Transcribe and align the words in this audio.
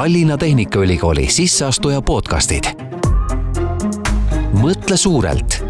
Tallinna 0.00 0.36
Tehnikaülikooli 0.36 1.26
sisseastuja 1.26 2.02
podcastid. 2.02 2.64
mõtle 4.62 4.96
suurelt 4.96 5.64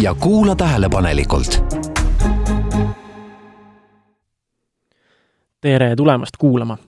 ja 0.00 0.14
kuula 0.14 0.56
tähelepanelikult. 0.56 1.64
tere 5.60 5.96
tulemast 5.96 6.36
kuulama. 6.38 6.78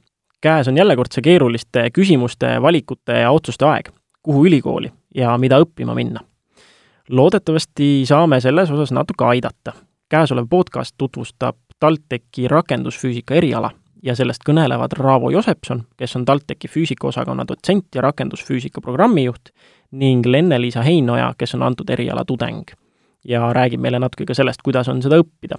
käes 0.41 0.69
on 0.69 0.77
jällekordse 0.77 1.21
keeruliste 1.21 1.91
küsimuste, 1.91 2.63
valikute 2.63 3.13
ja 3.13 3.31
otsuste 3.31 3.65
aeg, 3.65 3.89
kuhu 4.23 4.47
ülikooli 4.47 4.93
ja 5.15 5.39
mida 5.39 5.61
õppima 5.61 5.95
minna. 5.95 6.21
loodetavasti 7.09 8.07
saame 8.07 8.41
selles 8.41 8.71
osas 8.71 8.93
natuke 8.93 9.25
aidata. 9.25 9.73
käesolev 10.09 10.47
podcast 10.51 10.95
tutvustab 10.99 11.57
TalTechi 11.81 12.49
rakendusfüüsika 12.49 13.35
eriala 13.35 13.71
ja 14.07 14.15
sellest 14.15 14.45
kõnelevad 14.47 14.95
Raavo 14.99 15.31
Josepson, 15.35 15.83
kes 15.99 16.17
on 16.19 16.25
TalTechi 16.25 16.71
füüsikaosakonna 16.71 17.47
dotsent 17.49 17.95
ja 17.95 18.05
rakendusfüüsika 18.07 18.81
programmijuht, 18.81 19.51
ning 19.99 20.27
Lenne-Liisa 20.27 20.83
Heinoja, 20.87 21.33
kes 21.39 21.55
on 21.59 21.65
antud 21.67 21.91
eriala 21.91 22.25
tudeng. 22.25 22.75
ja 23.27 23.41
räägib 23.53 23.81
meile 23.83 23.99
natuke 23.99 24.23
ka 24.27 24.35
sellest, 24.35 24.63
kuidas 24.63 24.89
on 24.89 25.03
seda 25.03 25.19
õppida. 25.19 25.59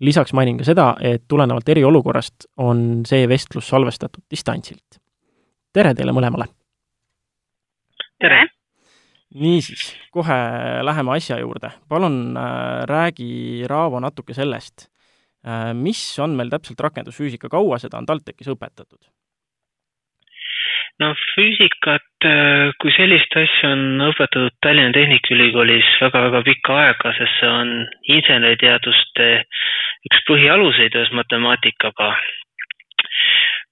lisaks 0.00 0.32
mainin 0.32 0.58
ka 0.58 0.64
seda, 0.64 0.94
et 1.00 1.24
tulenevalt 1.28 1.68
eriolukorrast 1.68 2.46
on 2.56 3.02
see 3.06 3.28
vestlus 3.28 3.68
salvestatud 3.68 4.22
distantsilt. 4.30 5.00
tere 5.72 5.94
teile 5.94 6.12
mõlemale! 6.12 6.46
tere! 8.18 8.46
niisiis, 9.34 9.94
kohe 10.12 10.38
läheme 10.82 11.16
asja 11.16 11.40
juurde. 11.40 11.70
palun 11.88 12.36
äh, 12.36 12.86
räägi, 12.86 13.64
Raavo, 13.66 14.00
natuke 14.00 14.34
sellest 14.34 14.88
mis 15.78 16.00
on 16.18 16.34
meil 16.36 16.50
täpselt 16.50 16.80
rakendusfüüsika, 16.82 17.48
kaua 17.52 17.78
seda 17.78 18.00
on 18.00 18.06
TalTechis 18.08 18.50
õpetatud? 18.54 19.06
no 20.98 21.12
füüsikat 21.34 22.26
äh, 22.26 22.72
kui 22.82 22.92
sellist 22.96 23.36
asja 23.38 23.70
on 23.74 24.02
õpetatud 24.08 24.56
Tallinna 24.64 24.94
Tehnikaülikoolis 24.96 25.90
väga-väga 26.02 26.42
pikka 26.48 26.78
aega, 26.82 27.12
sest 27.18 27.38
see 27.38 27.50
on 27.50 27.72
inseneriteaduste 28.16 29.28
üks 30.08 30.24
põhialuseid 30.30 30.98
ühes 30.98 31.14
matemaatikaga. 31.20 32.12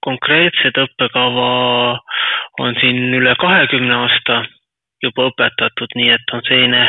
konkreetset 0.07 0.77
õppekava 0.79 1.49
on 2.63 2.77
siin 2.79 3.13
üle 3.17 3.33
kahekümne 3.39 3.95
aasta 3.95 4.43
juba 5.03 5.27
õpetatud, 5.31 5.97
nii 5.99 6.13
et 6.15 6.33
on 6.33 6.45
selline 6.47 6.83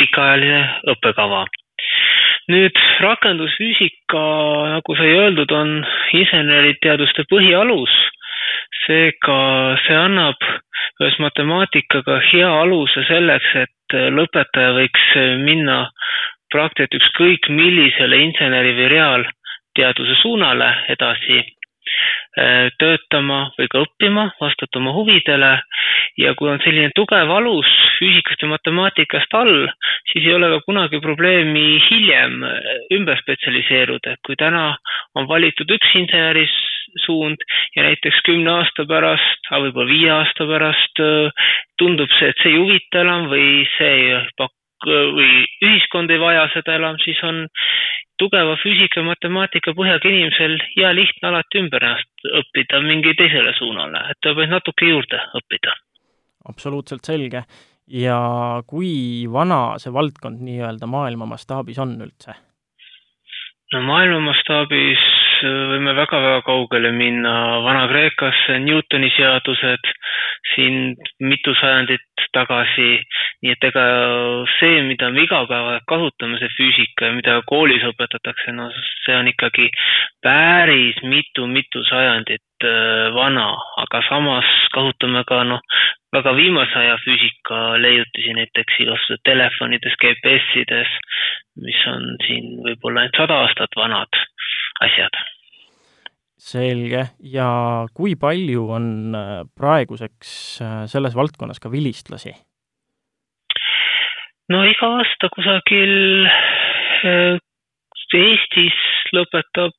pikaajaline 0.00 0.62
õppekava 0.94 1.44
nüüd 2.50 2.78
rakendusfüüsika, 3.00 4.24
nagu 4.74 4.96
sai 4.98 5.12
öeldud, 5.18 5.50
on 5.50 5.78
inseneriteaduste 6.22 7.26
põhialus. 7.30 7.94
seega 8.82 9.76
see 9.84 9.94
annab 9.94 10.40
ühes 11.00 11.18
matemaatikaga 11.22 12.16
hea 12.32 12.48
aluse 12.62 13.04
selleks, 13.06 13.52
et 13.54 13.96
lõpetaja 14.16 14.72
võiks 14.74 15.04
minna 15.44 15.76
praktiliselt 16.50 16.98
ükskõik 16.98 17.48
millisele 17.48 18.18
inseneri 18.26 18.74
või 18.78 18.88
reaalteaduse 18.96 20.18
suunale 20.22 20.72
edasi 20.94 21.44
töötama 22.80 23.40
või 23.58 23.68
ka 23.68 23.82
õppima 23.84 24.30
vastavalt 24.40 24.78
oma 24.80 24.94
huvidele. 24.96 25.52
Ja 26.20 26.34
kui 26.36 26.48
on 26.52 26.60
selline 26.64 26.92
tugev 26.96 27.30
alus 27.32 27.68
füüsikast 27.98 28.42
ja 28.42 28.50
matemaatikast 28.50 29.34
all, 29.36 29.68
siis 30.10 30.26
ei 30.26 30.34
ole 30.34 30.50
ka 30.54 30.60
kunagi 30.66 31.00
probleemi 31.04 31.80
hiljem 31.88 32.42
äh, 32.46 32.70
ümber 32.96 33.20
spetsialiseeruda, 33.22 34.16
et 34.16 34.22
kui 34.26 34.36
täna 34.40 34.72
on 35.18 35.28
valitud 35.28 35.70
üks 35.76 35.92
insenerisuund 36.00 37.44
ja 37.76 37.86
näiteks 37.88 38.24
kümne 38.28 38.56
aasta 38.58 38.86
pärast, 38.88 39.46
aga 39.50 39.66
võib-olla 39.66 39.92
viie 39.92 40.10
aasta 40.16 40.48
pärast 40.48 41.04
äh, 41.04 41.46
tundub 41.80 42.10
see, 42.18 42.32
et 42.32 42.42
see 42.42 42.52
ei 42.54 42.60
huvita 42.60 43.06
enam 43.06 43.30
või 43.32 43.62
see 43.76 43.94
ei 44.00 44.18
paku 44.40 44.56
või 44.82 45.44
ühiskond 45.62 46.10
ei 46.10 46.18
vaja 46.18 46.48
seda 46.50 46.74
enam, 46.74 46.96
siis 47.04 47.20
on 47.22 47.44
tugeva 48.22 48.54
füüsika 48.62 49.00
ja 49.00 49.08
matemaatika 49.08 49.74
põhjaga 49.78 50.10
inimesel 50.10 50.56
hea 50.76 50.92
lihtne 50.94 51.30
alati 51.32 51.62
ümber 51.62 51.86
ennast 51.88 52.28
õppida 52.40 52.80
mingi 52.86 53.16
teisele 53.18 53.54
suunale, 53.58 54.04
et 54.12 54.20
ta 54.22 54.34
võib 54.38 54.52
natuke 54.52 54.88
juurde 54.92 55.18
õppida. 55.40 55.74
absoluutselt 56.48 57.04
selge. 57.04 57.44
ja 57.86 58.18
kui 58.66 59.26
vana 59.32 59.78
see 59.82 59.92
valdkond 59.92 60.40
nii-öelda 60.46 60.86
maailma 60.86 61.26
mastaabis 61.34 61.78
on 61.82 61.98
üldse? 62.06 62.36
no 63.72 63.82
maailma 63.88 64.20
mastaabis 64.30 65.02
võime 65.46 65.94
väga-väga 65.96 66.42
kaugele 66.46 66.92
minna. 66.96 67.32
Vana-Kreekasse, 67.64 68.58
Newtoni 68.64 69.10
seadused, 69.16 69.90
siin 70.54 70.94
mitu 71.20 71.54
sajandit 71.58 72.26
tagasi, 72.32 73.00
nii 73.42 73.52
et 73.52 73.66
ega 73.68 73.84
see, 74.56 74.80
mida 74.86 75.10
me 75.12 75.24
iga 75.26 75.42
päev 75.50 75.82
kasutame, 75.90 76.38
see 76.40 76.52
füüsika 76.56 77.10
ja 77.10 77.16
mida 77.16 77.38
koolis 77.48 77.84
õpetatakse, 77.90 78.54
no 78.56 78.68
see 79.04 79.16
on 79.16 79.28
ikkagi 79.30 79.68
päris 80.24 81.02
mitu-mitu 81.04 81.84
sajandit 81.88 82.66
äh, 82.68 83.10
vana, 83.16 83.50
aga 83.84 84.02
samas 84.08 84.48
kasutame 84.74 85.24
ka 85.28 85.42
noh, 85.48 85.60
väga 86.14 86.34
viimase 86.38 86.78
aja 86.78 86.96
füüsika 87.04 87.60
leiutisi 87.82 88.36
näiteks 88.38 88.80
igasugustes 88.84 89.22
telefonides, 89.28 89.98
GPS-ides, 90.00 90.96
mis 91.66 91.84
on 91.92 92.16
siin 92.26 92.58
võib-olla 92.64 93.04
ainult 93.04 93.22
sada 93.22 93.44
aastat 93.44 93.80
vanad 93.80 94.24
asjad 94.88 95.22
selge, 96.42 97.04
ja 97.22 97.48
kui 97.94 98.16
palju 98.18 98.64
on 98.74 98.86
äh, 99.14 99.30
praeguseks 99.58 100.32
äh, 100.62 100.80
selles 100.90 101.14
valdkonnas 101.18 101.62
ka 101.62 101.70
vilistlasi? 101.72 102.34
no 104.50 104.64
iga 104.68 104.90
aasta 104.98 105.30
kusagil 105.32 105.94
äh, 107.06 107.38
Eestis 108.12 108.76
lõpetab 109.16 109.72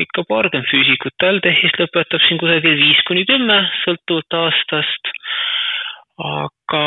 ikka 0.00 0.24
paarkümmend 0.30 0.68
füüsikut, 0.70 1.12
TalTechis 1.20 1.74
lõpetab 1.76 2.22
siin 2.24 2.40
kusagil 2.40 2.78
viis 2.78 3.02
kuni 3.08 3.26
kümme, 3.28 3.58
sõltuvalt 3.82 4.36
aastast. 4.38 5.12
aga, 6.24 6.84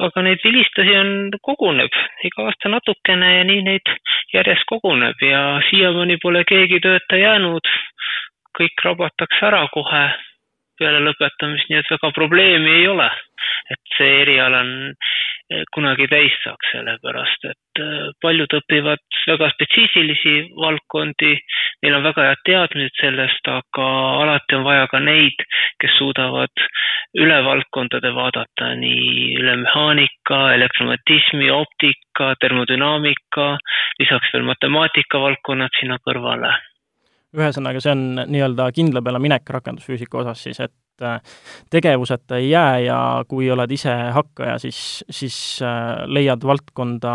aga 0.00 0.22
neid 0.24 0.40
vilistlasi 0.44 0.96
on, 0.96 1.12
koguneb. 1.44 1.92
Iga 2.24 2.48
aasta 2.48 2.70
natukene 2.72 3.32
ja 3.36 3.44
nii 3.44 3.62
neid 3.66 3.94
järjest 4.32 4.64
koguneb. 4.70 5.20
Ja 5.20 5.60
siiamaani 5.70 6.18
pole 6.22 6.44
keegi 6.48 6.80
tööta 6.80 7.20
jäänud. 7.20 7.72
Kõik 8.56 8.84
rabatakse 8.84 9.46
ära 9.48 9.66
kohe 9.72 10.04
peale 10.80 11.02
lõpetamist, 11.04 11.68
nii 11.70 11.80
et 11.80 11.92
väga 11.94 12.12
probleemi 12.16 12.78
ei 12.80 12.88
ole. 12.88 13.10
et 13.70 13.92
see 13.96 14.08
eriala 14.22 14.58
on 14.64 14.72
eh, 14.90 15.62
kunagi 15.74 16.08
täis 16.10 16.34
saaks, 16.42 16.72
sellepärast 16.74 17.46
et 17.48 17.80
eh, 17.80 18.08
paljud 18.20 18.56
õpivad 18.58 19.00
väga 19.30 19.48
spetsiifilisi 19.54 20.34
valdkondi, 20.58 21.32
neil 21.82 21.98
on 21.98 22.04
väga 22.06 22.26
head 22.28 22.42
teadmised 22.46 22.98
sellest, 23.00 23.48
aga 23.50 23.86
alati 24.22 24.56
on 24.58 24.66
vaja 24.66 24.86
ka 24.90 25.00
neid, 25.02 25.44
kes 25.82 25.96
suudavad 25.98 26.66
üle 27.18 27.38
valdkondade 27.44 28.12
vaadata, 28.16 28.72
nii 28.78 29.32
üle 29.40 29.56
mehaanika, 29.64 30.42
elektromagnetismi, 30.56 31.50
optika, 31.52 32.32
termodünaamika, 32.40 33.48
lisaks 34.00 34.30
veel 34.34 34.46
matemaatika 34.48 35.20
valdkonnad 35.20 35.74
sinna 35.80 35.98
kõrvale. 36.06 36.54
Ühesõnaga, 37.32 37.80
see 37.80 37.92
on 37.94 38.06
nii-öelda 38.28 38.68
kindla 38.76 39.02
peale 39.04 39.20
minek 39.24 39.48
rakendusfüüsika 39.56 40.20
osas 40.20 40.42
siis, 40.44 40.60
et 40.60 41.04
äh, 41.04 41.18
tegevuseta 41.72 42.36
ei 42.38 42.50
jää 42.50 42.78
ja 42.84 42.98
kui 43.28 43.48
oled 43.50 43.72
ise 43.72 43.94
hakkaja, 44.12 44.58
siis, 44.60 44.78
siis 45.10 45.36
äh, 45.64 46.04
leiad 46.06 46.44
valdkonda, 46.44 47.14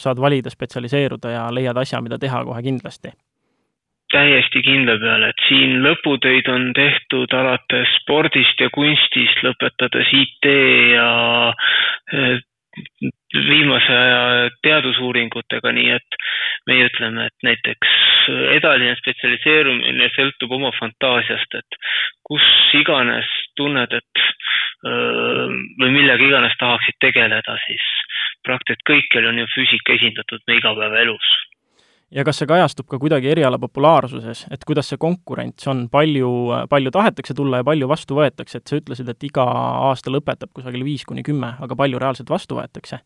saad 0.00 0.20
valida, 0.24 0.50
spetsialiseeruda 0.50 1.36
ja 1.36 1.48
leiad 1.52 1.84
asja, 1.84 2.00
mida 2.02 2.18
teha 2.18 2.42
kohe 2.48 2.64
kindlasti 2.64 3.12
täiesti 4.12 4.62
kindla 4.64 4.96
peale, 5.02 5.30
et 5.32 5.46
siin 5.48 5.78
lõputöid 5.84 6.48
on 6.52 6.70
tehtud 6.76 7.32
alates 7.36 7.94
spordist 8.00 8.60
ja 8.60 8.70
kunstist, 8.74 9.42
lõpetades 9.44 10.12
IT 10.16 10.48
ja 10.94 11.08
äh, 11.52 12.38
viimase 13.34 13.92
aja 13.92 14.50
teadusuuringutega, 14.62 15.72
nii 15.76 15.90
et 15.96 16.18
meie 16.70 16.86
ütleme, 16.88 17.26
et 17.28 17.46
näiteks 17.46 17.96
edasine 18.56 18.94
spetsialiseerumine 19.00 20.08
sõltub 20.14 20.52
oma 20.58 20.70
fantaasiast, 20.78 21.58
et 21.60 21.78
kus 22.28 22.46
iganes 22.78 23.28
tunned, 23.56 23.92
et 23.92 24.24
või 24.84 25.90
millega 25.90 26.22
iganes 26.22 26.54
tahaksid 26.60 26.98
tegeleda, 27.02 27.56
siis 27.66 27.86
praktiliselt 28.46 28.84
kõikjal 28.86 29.30
on 29.32 29.40
ju 29.42 29.48
füüsika 29.54 29.96
esindatud 29.96 30.44
meie 30.46 30.62
igapäevaelus 30.62 31.32
ja 32.14 32.24
kas 32.24 32.40
see 32.40 32.48
kajastub 32.48 32.88
ka 32.88 33.00
kuidagi 33.00 33.30
eriala 33.32 33.58
populaarsuses, 33.60 34.46
et 34.52 34.64
kuidas 34.68 34.88
see 34.90 35.00
konkurents 35.00 35.68
on, 35.68 35.86
palju, 35.92 36.30
palju 36.70 36.92
tahetakse 36.94 37.36
tulla 37.36 37.60
ja 37.60 37.68
palju 37.68 37.88
vastu 37.90 38.18
võetakse, 38.18 38.60
et 38.60 38.70
sa 38.70 38.80
ütlesid, 38.80 39.10
et 39.12 39.28
iga 39.28 39.44
aasta 39.90 40.12
lõpetab 40.12 40.52
kusagil 40.56 40.86
viis 40.86 41.04
kuni 41.08 41.24
kümme, 41.26 41.54
aga 41.60 41.78
palju 41.78 42.00
reaalselt 42.00 42.32
vastu 42.32 42.60
võetakse? 42.60 43.02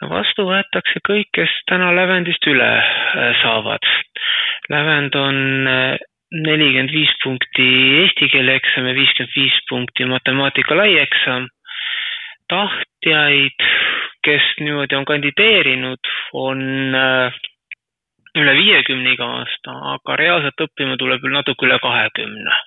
no 0.00 0.08
vastu 0.10 0.46
võetakse 0.48 1.02
kõik, 1.06 1.28
kes 1.36 1.52
täna 1.70 1.92
lävendist 1.94 2.46
üle 2.50 2.70
äh, 2.80 3.36
saavad. 3.42 3.84
lävend 4.72 5.14
on 5.18 5.68
äh, 5.68 6.00
nelikümmend 6.32 6.92
viis 6.94 7.12
punkti 7.22 7.66
eesti 8.02 8.30
keele 8.32 8.56
eksam 8.56 8.88
ja 8.88 8.94
viiskümmend 8.96 9.36
viis 9.36 9.58
punkti 9.68 10.08
matemaatika 10.08 10.76
laieksam. 10.76 11.48
tahtjaid, 12.48 13.64
kes 14.24 14.48
niimoodi 14.60 14.96
on 14.96 15.04
kandideerinud, 15.08 16.12
on 16.32 16.60
äh, 16.96 17.40
üle 18.38 18.54
viiekümne 18.56 19.14
iga 19.14 19.28
aasta, 19.40 19.74
aga 19.96 20.16
reaalselt 20.20 20.64
õppima 20.66 20.96
tuleb 21.00 21.26
natuke 21.32 21.66
üle 21.68 21.78
kahekümne. 21.82 22.60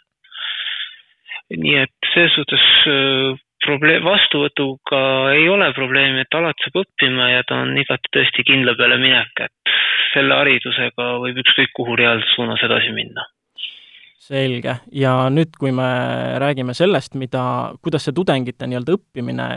nii 1.56 1.76
et 1.78 2.08
selles 2.14 2.34
suhtes 2.34 2.64
äh, 2.90 3.38
probleem, 3.66 4.04
vastuvõtuga 4.06 5.02
ei 5.36 5.46
ole 5.50 5.72
probleemi, 5.78 6.24
et 6.26 6.38
alati 6.38 6.66
saab 6.66 6.82
õppima 6.84 7.30
ja 7.32 7.44
ta 7.48 7.62
on 7.66 7.78
igati 7.78 8.12
tõesti 8.18 8.46
kindla 8.48 8.74
peale 8.80 8.98
minek, 9.02 9.46
et 9.46 9.76
selle 10.14 10.38
haridusega 10.42 11.08
võib 11.22 11.42
ükskõik 11.44 11.74
kuhu 11.78 11.98
reaalses 12.02 12.34
suunas 12.38 12.64
edasi 12.66 12.94
minna 12.98 13.26
selge, 14.26 14.80
ja 14.96 15.14
nüüd, 15.30 15.54
kui 15.60 15.74
me 15.76 15.86
räägime 16.42 16.74
sellest, 16.74 17.14
mida, 17.20 17.44
kuidas 17.86 18.08
see 18.08 18.16
tudengite 18.16 18.66
nii-öelda 18.66 18.96
õppimine, 18.98 19.48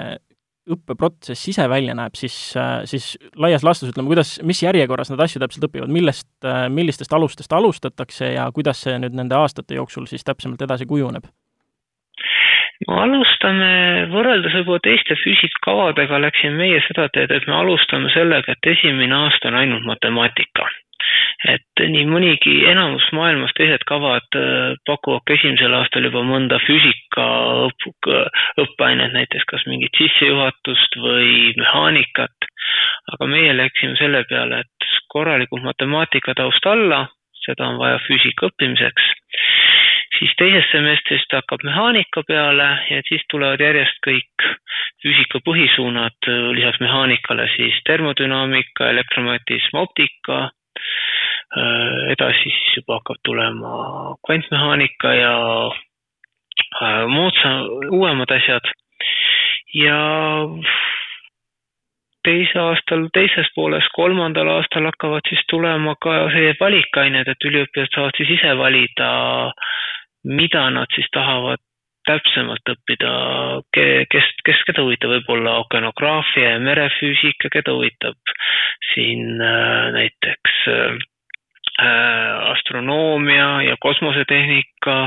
õppeprotsess 0.75 1.49
ise 1.53 1.69
välja 1.70 1.97
näeb, 1.99 2.17
siis, 2.19 2.37
siis 2.91 3.11
laias 3.37 3.65
laastus 3.67 3.93
ütleme, 3.93 4.11
kuidas, 4.12 4.37
mis 4.47 4.62
järjekorras 4.62 5.12
nad 5.12 5.23
asju 5.25 5.43
täpselt 5.43 5.69
õpivad, 5.70 5.93
millest, 5.93 6.29
millistest 6.75 7.12
alustest 7.17 7.53
alustatakse 7.53 8.32
ja 8.35 8.49
kuidas 8.55 8.85
see 8.87 8.97
nüüd 9.00 9.17
nende 9.17 9.38
aastate 9.38 9.79
jooksul 9.79 10.09
siis 10.11 10.26
täpsemalt 10.26 10.62
edasi 10.69 10.88
kujuneb? 10.88 11.29
no 12.87 13.00
alustame, 13.03 13.70
võrreldes 14.12 14.55
võib-olla 14.61 14.85
teiste 14.85 15.17
füüsikakavadega 15.23 16.20
läksime 16.23 16.61
meie 16.62 16.82
seda 16.87 17.09
teed, 17.15 17.32
et 17.35 17.49
me 17.50 17.56
alustame 17.59 18.12
sellega, 18.15 18.55
et 18.55 18.70
esimene 18.75 19.17
aasta 19.17 19.50
on 19.50 19.59
ainult 19.62 19.88
matemaatika. 19.88 20.69
Et 21.53 21.83
nii 21.93 22.06
mõnigi, 22.11 22.55
enamus 22.71 23.06
maailmas 23.17 23.55
teised 23.56 23.85
kavad 23.89 24.39
äh, 24.39 24.75
pakuvad 24.89 25.25
ka 25.27 25.37
esimesel 25.37 25.77
aastal 25.79 26.09
juba 26.09 26.25
mõnda 26.27 26.61
füüsika 26.65 27.27
õpp, 27.69 28.11
õppeainet, 28.65 29.15
näiteks 29.15 29.47
kas 29.53 29.67
mingit 29.71 29.95
sissejuhatust 30.00 30.99
või 31.03 31.55
mehaanikat. 31.61 32.50
aga 33.12 33.27
meie 33.27 33.53
läksime 33.56 33.97
selle 33.97 34.25
peale, 34.29 34.61
et 34.61 34.89
korralikult 35.09 35.62
matemaatika 35.65 36.35
taust 36.35 36.67
alla, 36.67 37.06
seda 37.47 37.71
on 37.71 37.79
vaja 37.81 38.03
füüsika 38.06 38.51
õppimiseks 38.51 39.15
siis 40.19 40.35
teisest 40.39 40.73
semestrist 40.73 41.33
hakkab 41.33 41.62
mehaanika 41.67 42.23
peale 42.27 42.69
ja 42.91 43.01
siis 43.09 43.23
tulevad 43.31 43.61
järjest 43.62 44.01
kõik 44.06 44.47
füüsika 45.03 45.41
põhisuunad 45.47 46.31
lisaks 46.56 46.81
mehaanikale 46.83 47.47
siis 47.55 47.77
termodünaamika, 47.87 48.91
elektromagnetism, 48.94 49.79
optika. 49.85 50.49
Äh, 51.57 52.13
edasi 52.13 52.43
siis 52.45 52.75
juba 52.77 52.99
hakkab 52.99 53.23
tulema 53.25 53.71
kvantmehaanika 54.27 55.15
ja 55.17 55.37
äh, 56.83 57.07
moodsa, 57.09 57.53
uuemad 57.91 58.31
asjad. 58.37 58.69
Ja 59.75 59.99
teise 62.25 62.61
aastal, 62.61 63.09
teises 63.17 63.49
pooles, 63.57 63.89
kolmandal 63.97 64.51
aastal 64.59 64.91
hakkavad 64.91 65.25
siis 65.29 65.41
tulema 65.49 65.97
ka 66.01 66.19
sellised 66.35 66.61
valikained, 66.61 67.33
et 67.33 67.49
üliõpilased 67.51 67.97
saavad 67.97 68.21
siis 68.21 68.37
ise 68.37 68.53
valida 68.59 69.11
mida 70.25 70.71
nad 70.71 70.93
siis 70.95 71.09
tahavad 71.15 71.63
täpsemalt 72.08 72.72
õppida, 72.72 73.12
kes, 73.75 74.31
kes, 74.46 74.62
keda 74.69 74.84
huvitab 74.87 75.12
võib-olla 75.16 75.58
okeanograafia 75.64 76.55
ja 76.55 76.64
merefüüsika, 76.64 77.50
keda 77.52 77.75
huvitab 77.76 78.34
siin 78.93 79.37
äh, 79.43 79.90
näiteks 79.96 80.56
äh, 80.72 80.96
astronoomia 82.55 83.50
ja 83.69 83.76
kosmosetehnika. 83.81 84.99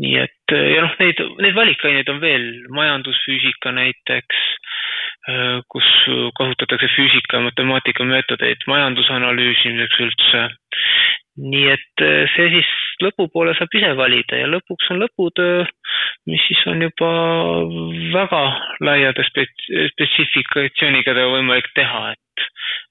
nii 0.00 0.16
et 0.16 0.54
ja 0.54 0.84
noh, 0.86 0.94
neid, 1.02 1.18
neid 1.44 1.56
valikaineid 1.56 2.08
on 2.08 2.20
veel, 2.22 2.46
majandusfüüsika 2.72 3.72
näiteks, 3.76 4.38
äh, 5.28 5.58
kus 5.68 5.90
kasutatakse 6.38 6.88
füüsika 6.94 7.40
ja 7.40 7.48
matemaatika 7.50 8.06
meetodeid 8.08 8.64
majanduse 8.70 9.12
analüüsimiseks 9.18 10.00
üldse 10.06 10.46
nii 11.40 11.66
et 11.72 12.04
äh, 12.04 12.24
see 12.34 12.48
siis 12.54 12.70
lõpupoole 13.04 13.54
saab 13.56 13.74
ise 13.76 13.92
valida 13.98 14.40
ja 14.40 14.48
lõpuks 14.50 14.90
on 14.92 15.00
lõputöö, 15.02 15.64
mis 16.30 16.42
siis 16.48 16.62
on 16.70 16.82
juba 16.84 17.10
väga 18.14 18.42
laiade 18.84 19.24
spets-, 19.28 19.70
spetsifikatsiooniga 19.94 21.14
võimalik 21.16 21.70
teha, 21.76 22.02
et, 22.12 22.44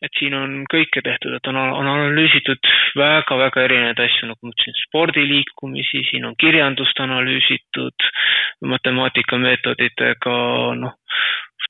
et 0.08 0.20
siin 0.20 0.36
on 0.38 0.56
kõike 0.72 1.04
tehtud, 1.06 1.36
et 1.38 1.52
on, 1.52 1.60
on 1.60 1.92
analüüsitud 1.94 2.72
väga-väga 3.00 3.66
erinevaid 3.68 4.04
asju, 4.08 4.32
nagu 4.32 4.40
ma 4.50 4.56
ütlesin, 4.56 4.80
spordiliikumisi, 4.88 6.06
siin 6.10 6.26
on 6.30 6.38
kirjandust 6.42 7.00
analüüsitud 7.06 8.10
matemaatikameetoditega, 8.74 10.38
noh, 10.82 10.98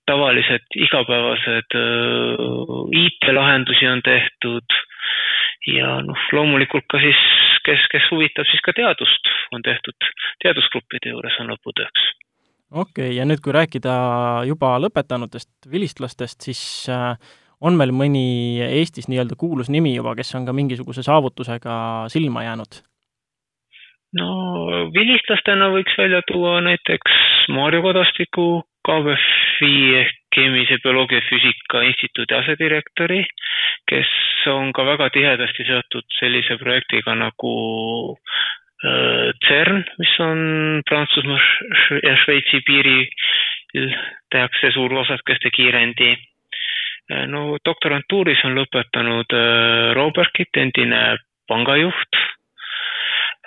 tavalised 0.10 0.80
igapäevased 0.88 1.76
äh, 1.78 3.02
IT-lahendusi 3.04 3.90
on 3.92 4.02
tehtud 4.06 4.80
ja 5.76 6.00
noh, 6.06 6.24
loomulikult 6.36 6.88
ka 6.92 7.02
siis, 7.04 7.20
kes, 7.68 7.84
kes 7.92 8.08
huvitab, 8.14 8.48
siis 8.50 8.64
ka 8.66 8.74
teadust 8.78 9.30
on 9.56 9.66
tehtud, 9.66 10.10
teadusgruppide 10.44 11.14
juures 11.14 11.38
on 11.44 11.52
lõputööks. 11.54 12.08
okei 12.72 13.10
okay,, 13.10 13.16
ja 13.18 13.28
nüüd, 13.28 13.44
kui 13.44 13.56
rääkida 13.56 13.94
juba 14.50 14.76
lõpetanutest 14.82 15.70
vilistlastest, 15.72 16.50
siis 16.50 16.62
äh, 16.94 17.16
on 17.62 17.78
meil 17.80 17.94
mõni 17.96 18.60
Eestis 18.66 19.10
nii-öelda 19.12 19.38
kuulus 19.40 19.72
nimi 19.74 19.96
juba, 19.96 20.16
kes 20.16 20.34
on 20.40 20.46
ka 20.48 20.56
mingisuguse 20.56 21.04
saavutusega 21.06 21.74
silma 22.14 22.46
jäänud? 22.48 22.84
no 24.18 24.30
vilistlastena 24.96 25.70
võiks 25.74 25.98
välja 25.98 26.22
tuua 26.32 26.60
näiteks 26.66 27.20
Maarjo 27.54 27.84
Kadastiku, 27.86 28.48
KBFi 28.86 29.76
ehk 30.02 30.19
Keemilise 30.40 30.78
Bioloogia 30.84 31.20
Füüsika 31.28 31.82
Instituudi 31.84 32.36
asedirektori, 32.38 33.20
kes 33.90 34.12
on 34.48 34.72
ka 34.76 34.86
väga 34.88 35.10
tihedasti 35.12 35.66
seotud 35.68 36.06
sellise 36.16 36.56
projektiga 36.62 37.16
nagu 37.20 37.52
äh, 38.16 39.34
CERN, 39.44 39.84
mis 40.00 40.14
on 40.24 40.40
Prantsusmaa 40.88 41.42
ja 42.08 42.16
Šveitsi 42.24 42.62
piiril, 42.68 43.04
tehakse 44.32 44.72
suurosakeste 44.78 45.52
kiirendi. 45.52 46.14
Äh, 47.12 47.26
no 47.28 47.58
doktorantuuris 47.66 48.46
on 48.48 48.56
lõpetanud 48.62 49.36
äh, 49.36 49.92
Robert 50.00 50.32
Kitt, 50.38 50.56
endine 50.56 51.18
pangajuht. 51.52 52.24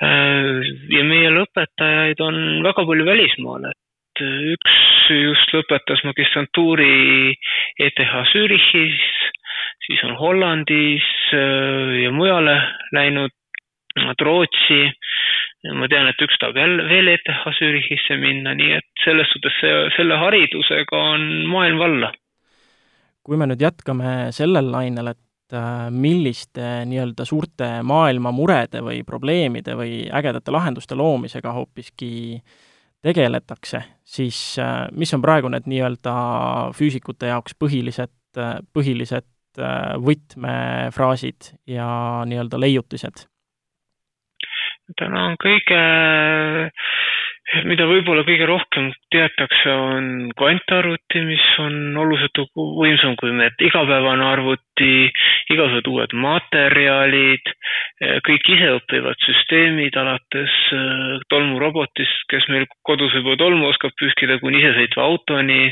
ja 0.03 1.03
meie 1.07 1.29
lõpetajaid 1.31 2.19
on 2.27 2.37
väga 2.65 2.83
palju 2.89 3.05
välismaal, 3.07 3.69
et 3.71 3.79
üks 4.55 4.77
just 5.11 5.53
lõpetas 5.55 6.03
magistrantuuri 6.07 7.35
ETH 7.83 8.03
Zürichis, 8.33 9.01
siis 9.87 10.03
on 10.07 10.17
Hollandis 10.21 11.07
äh, 11.35 12.03
ja 12.05 12.13
mujale 12.15 12.57
läinud, 12.95 13.35
Rootsi. 14.23 14.87
ma 15.77 15.87
tean, 15.87 16.09
et 16.09 16.23
üks 16.25 16.39
tahab 16.41 16.57
jälle 16.57 16.87
veel 16.89 17.11
ETH 17.13 17.51
Zürichisse 17.59 18.17
minna, 18.19 18.55
nii 18.59 18.79
et 18.79 19.05
selles 19.05 19.29
suhtes 19.35 19.59
see, 19.61 19.75
selle 19.99 20.17
haridusega 20.19 21.03
on 21.13 21.29
maailm 21.51 21.83
valla. 21.83 22.13
kui 23.23 23.39
me 23.39 23.47
nüüd 23.47 23.61
jätkame 23.63 24.33
sellel 24.35 24.73
lainel, 24.73 25.13
et 25.13 25.55
äh, 25.55 25.87
milliste 25.91 26.83
nii-öelda 26.91 27.27
suurte 27.29 27.69
maailma 27.87 28.33
murede 28.35 28.83
või 28.83 29.05
probleemide 29.07 29.77
või 29.79 30.03
ägedate 30.11 30.55
lahenduste 30.55 30.99
loomisega 30.99 31.53
hoopiski 31.55 32.13
äh, 32.41 32.72
tegeletakse, 33.03 33.83
siis 34.05 34.39
äh, 34.63 34.87
mis 34.93 35.13
on 35.15 35.23
praegu 35.23 35.51
need 35.53 35.67
nii-öelda 35.71 36.15
füüsikute 36.77 37.33
jaoks 37.33 37.57
põhilised, 37.59 38.15
äh, 38.39 38.55
põhilised 38.75 39.29
äh, 39.59 39.95
võtmefraasid 40.07 41.53
ja 41.67 41.89
nii-öelda 42.29 42.61
leiutised? 42.63 43.27
täna 44.99 45.23
on 45.31 45.37
kõige 45.41 45.83
mida 47.69 47.87
võib-olla 47.89 48.23
kõige 48.27 48.47
rohkem 48.49 48.91
teatakse, 49.13 49.73
on 49.73 50.07
kvantarvuti, 50.39 51.23
mis 51.27 51.47
on 51.63 51.97
oluliselt 52.01 52.41
võimsam 52.57 53.17
kui 53.21 53.33
need 53.37 53.65
igapäevane 53.67 54.25
arvuti, 54.25 55.11
igasugused 55.53 55.91
uued 55.91 56.15
materjalid, 56.23 57.53
kõik 58.27 58.49
iseõppivad 58.57 59.27
süsteemid 59.27 59.99
alates 60.01 60.55
äh, 60.75 61.19
tolmurobotist, 61.33 62.25
kes 62.33 62.49
meil 62.53 62.67
kodus 62.87 63.15
juba 63.19 63.37
tolmu 63.41 63.69
oskab 63.71 63.95
pühkida, 64.01 64.41
kuni 64.43 64.63
isesõitva 64.63 65.05
autoni. 65.11 65.69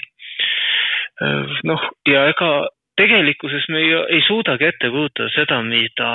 Äh, 1.23 1.57
noh, 1.71 1.89
ja 2.09 2.29
ega 2.35 2.53
tegelikkuses 3.01 3.69
me 3.73 3.81
ei, 3.81 3.93
ei 4.17 4.23
suudagi 4.27 4.69
ette 4.69 4.91
kujutada 4.93 5.33
seda, 5.35 5.61
mida 5.65 6.11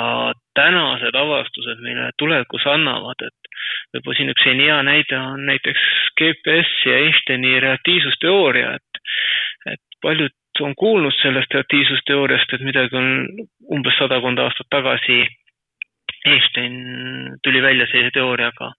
tänased 0.58 1.18
avastused 1.18 1.82
meile 1.84 2.10
tulevikus 2.20 2.66
annavad, 2.70 3.26
et 3.26 3.50
võib-olla 3.94 4.18
siin 4.18 4.32
üks 4.32 4.44
selline 4.44 4.68
hea 4.68 4.80
näide 4.86 5.18
on 5.18 5.46
näiteks 5.50 5.86
GPS 6.20 6.74
ja 6.86 6.98
Einsteini 7.04 7.56
reaktiivsusteooria, 7.64 8.74
et, 8.78 9.02
et 9.74 10.00
paljud 10.02 10.62
on 10.64 10.76
kuulnud 10.78 11.14
sellest 11.20 11.52
reaktiivsusteooriast, 11.54 12.54
et 12.54 12.64
midagi 12.64 12.96
on 12.96 13.10
umbes 13.76 13.98
sadakond 13.98 14.40
aastat 14.40 14.70
tagasi 14.72 15.24
Einstein 16.26 16.76
tuli 17.42 17.62
välja 17.62 17.86
sellise 17.86 18.10
teooriaga. 18.14 18.72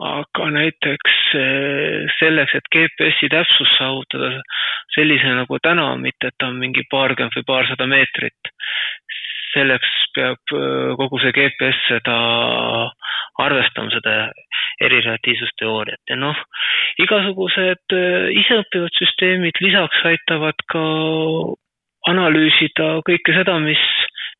Aga 0.00 0.46
näiteks 0.54 1.16
selleks, 2.18 2.54
et 2.56 2.70
GPS-i 2.72 3.28
täpsust 3.32 3.76
saavutada 3.78 4.40
sellise 4.94 5.34
nagu 5.36 5.58
täna, 5.62 5.92
mitte 6.00 6.30
et 6.30 6.38
ta 6.38 6.48
on 6.50 6.58
mingi 6.62 6.86
paarkümmend 6.90 7.36
või 7.36 7.46
paarsada 7.46 7.86
meetrit, 7.90 8.52
selleks 9.52 9.92
peab 10.16 10.54
kogu 10.98 11.20
see 11.22 11.34
GPS 11.36 11.84
seda 11.88 12.16
arvestama, 13.40 13.92
seda 13.94 14.14
erirelatiivsusteooriat 14.84 16.12
ja 16.12 16.16
noh, 16.18 16.38
igasugused 17.02 17.96
iseõppivad 18.40 18.96
süsteemid 18.98 19.60
lisaks 19.64 20.04
aitavad 20.10 20.64
ka 20.72 20.84
analüüsida 22.10 22.92
kõike 23.06 23.36
seda, 23.36 23.58
mis 23.62 23.82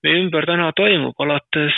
meie 0.05 0.23
ümber 0.23 0.47
täna 0.49 0.71
toimub, 0.77 1.17
alates 1.21 1.77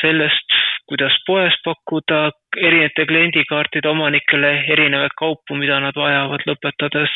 sellest, 0.00 0.56
kuidas 0.90 1.14
poes 1.26 1.54
pakkuda 1.64 2.30
erinevate 2.56 3.06
kliendikaartide 3.10 3.88
omanikele 3.90 4.52
erinevaid 4.74 5.14
kaupu, 5.18 5.58
mida 5.58 5.80
nad 5.82 5.96
vajavad, 5.98 6.44
lõpetades 6.46 7.14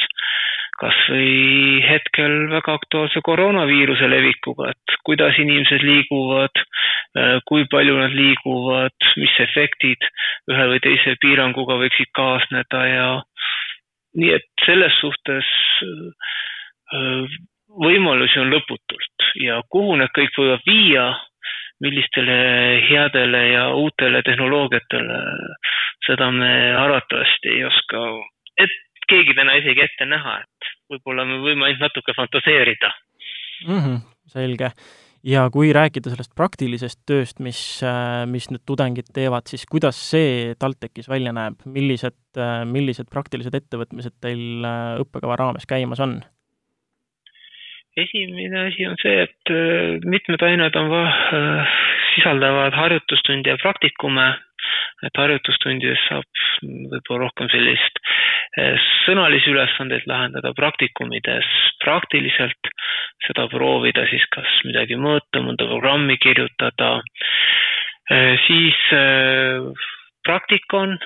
kas 0.81 0.97
või 1.13 1.81
hetkel 1.85 2.47
väga 2.53 2.75
aktuaalse 2.79 3.21
koroonaviiruse 3.25 4.09
levikuga, 4.09 4.71
et 4.73 4.97
kuidas 5.05 5.37
inimesed 5.43 5.85
liiguvad, 5.85 6.63
äh, 6.63 7.37
kui 7.49 7.67
palju 7.71 7.99
nad 7.99 8.15
liiguvad, 8.17 8.97
mis 9.21 9.35
efektid 9.45 10.09
ühe 10.51 10.69
või 10.73 10.81
teise 10.85 11.17
piiranguga 11.21 11.77
võiksid 11.83 12.13
kaasneda 12.17 12.85
ja 12.89 13.09
nii 14.21 14.33
et 14.39 14.49
selles 14.65 14.97
suhtes 15.03 15.51
äh, 15.85 17.39
võimalusi 17.85 18.41
on 18.43 18.51
lõputult 18.55 19.29
ja 19.45 19.61
kuhu 19.71 19.99
need 20.01 20.11
kõik 20.17 20.39
võivad 20.39 20.65
viia, 20.67 21.11
millistele 21.81 22.37
headele 22.89 23.43
ja 23.49 23.67
uutele 23.75 24.23
tehnoloogiatele, 24.27 25.21
seda 26.07 26.31
me 26.35 26.51
arvatavasti 26.77 27.55
ei 27.55 27.65
oska, 27.65 28.07
et 28.61 28.75
keegi 29.11 29.37
täna 29.37 29.57
isegi 29.61 29.85
ette 29.85 30.09
näha, 30.09 30.41
et 30.45 30.73
võib-olla 30.93 31.27
me 31.29 31.41
võime 31.43 31.69
ainult 31.69 31.87
natuke 31.89 32.15
fantaseerida 32.17 32.91
mm. 33.67 33.79
-hmm, 33.79 34.03
selge. 34.35 34.73
ja 35.25 35.47
kui 35.53 35.73
rääkida 35.73 36.13
sellest 36.13 36.35
praktilisest 36.37 37.01
tööst, 37.07 37.41
mis, 37.41 37.61
mis 38.27 38.51
nüüd 38.51 38.65
tudengid 38.67 39.13
teevad, 39.15 39.49
siis 39.49 39.67
kuidas 39.71 39.99
see 40.11 40.55
TalTechis 40.59 41.09
välja 41.09 41.33
näeb, 41.33 41.65
millised, 41.65 42.21
millised 42.65 43.09
praktilised 43.11 43.55
ettevõtmised 43.55 44.21
teil 44.21 44.69
õppekava 45.05 45.37
raames 45.37 45.67
käimas 45.69 46.01
on? 46.01 46.21
Esimene 47.97 48.67
asi 48.69 48.87
on 48.87 48.97
see, 49.03 49.25
et 49.27 49.53
äh, 49.53 49.99
mitmed 50.07 50.43
ained 50.47 50.77
on, 50.79 50.93
äh, 50.95 51.75
sisaldavad 52.15 52.77
harjutustunde 52.77 53.51
ja 53.51 53.59
praktikume, 53.63 54.29
et 55.07 55.17
harjutustundides 55.17 56.03
saab 56.09 56.27
võib-olla 56.63 57.27
rohkem 57.27 57.51
sellist 57.53 58.01
äh, 58.61 58.77
sõnalisi 59.07 59.53
ülesandeid 59.53 60.07
lahendada, 60.11 60.55
praktikumides. 60.57 61.49
Praktiliselt 61.81 62.73
seda 63.27 63.47
proovida 63.53 64.05
siis 64.11 64.27
kas 64.35 64.59
midagi 64.69 64.99
mõõta, 65.01 65.41
mõnda 65.45 65.67
programmi 65.69 66.19
kirjutada, 66.21 66.99
siis 68.47 68.79
praktikon, 70.27 70.97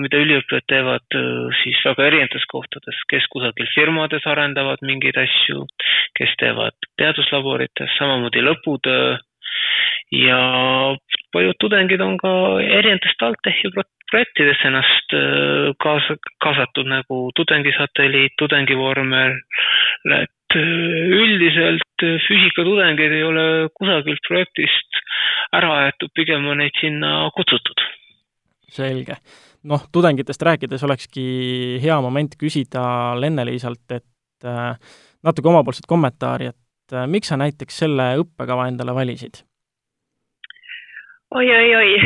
mida 0.00 0.20
üliõpilased 0.22 0.68
teevad 0.70 1.16
siis 1.62 1.80
väga 1.88 2.06
erinevates 2.10 2.44
kohtades, 2.50 2.98
kes 3.10 3.26
kusagil 3.32 3.68
firmades 3.74 4.26
arendavad 4.30 4.82
mingeid 4.86 5.18
asju, 5.18 5.64
kes 6.18 6.36
teevad 6.42 6.76
teaduslaborites, 7.00 7.96
samamoodi 7.98 8.44
lõputöö. 8.46 9.16
Ja 10.14 10.38
paljud 11.34 11.56
tudengid 11.58 12.00
on 12.00 12.14
ka 12.20 12.30
erinevatest 12.62 13.18
TalTechi 13.18 13.72
projektidesse 14.10 14.68
ennast 14.68 15.16
kaasa, 15.82 16.14
kaasatud 16.44 16.86
nagu 16.86 17.18
tudengisatelliit, 17.34 18.36
tudengivormel, 18.38 19.34
et 20.20 20.56
üldiselt 20.56 22.06
füüsikatudengeid 22.28 23.18
ei 23.18 23.26
ole 23.26 23.46
kusagilt 23.74 24.22
projektist 24.28 25.02
ära 25.56 25.74
aetud, 25.82 26.14
pigem 26.14 26.46
on 26.46 26.62
neid 26.62 26.78
sinna 26.78 27.26
kutsutud 27.34 27.82
selge. 28.72 29.16
noh, 29.66 29.82
tudengitest 29.92 30.42
rääkides 30.42 30.84
olekski 30.86 31.26
hea 31.82 31.96
moment 32.00 32.36
küsida 32.38 32.82
Lenne-Liisalt, 33.18 33.84
et 33.90 34.46
äh, 34.46 34.76
natuke 35.26 35.50
omapoolset 35.50 35.88
kommentaari, 35.90 36.52
et 36.52 36.94
äh, 36.94 37.06
miks 37.10 37.32
sa 37.32 37.38
näiteks 37.40 37.78
selle 37.84 38.12
õppekava 38.22 38.68
endale 38.70 38.94
valisid 38.94 39.42
oi, 41.34 41.48
oi? 41.50 41.56
oi-oi-oi 41.56 41.96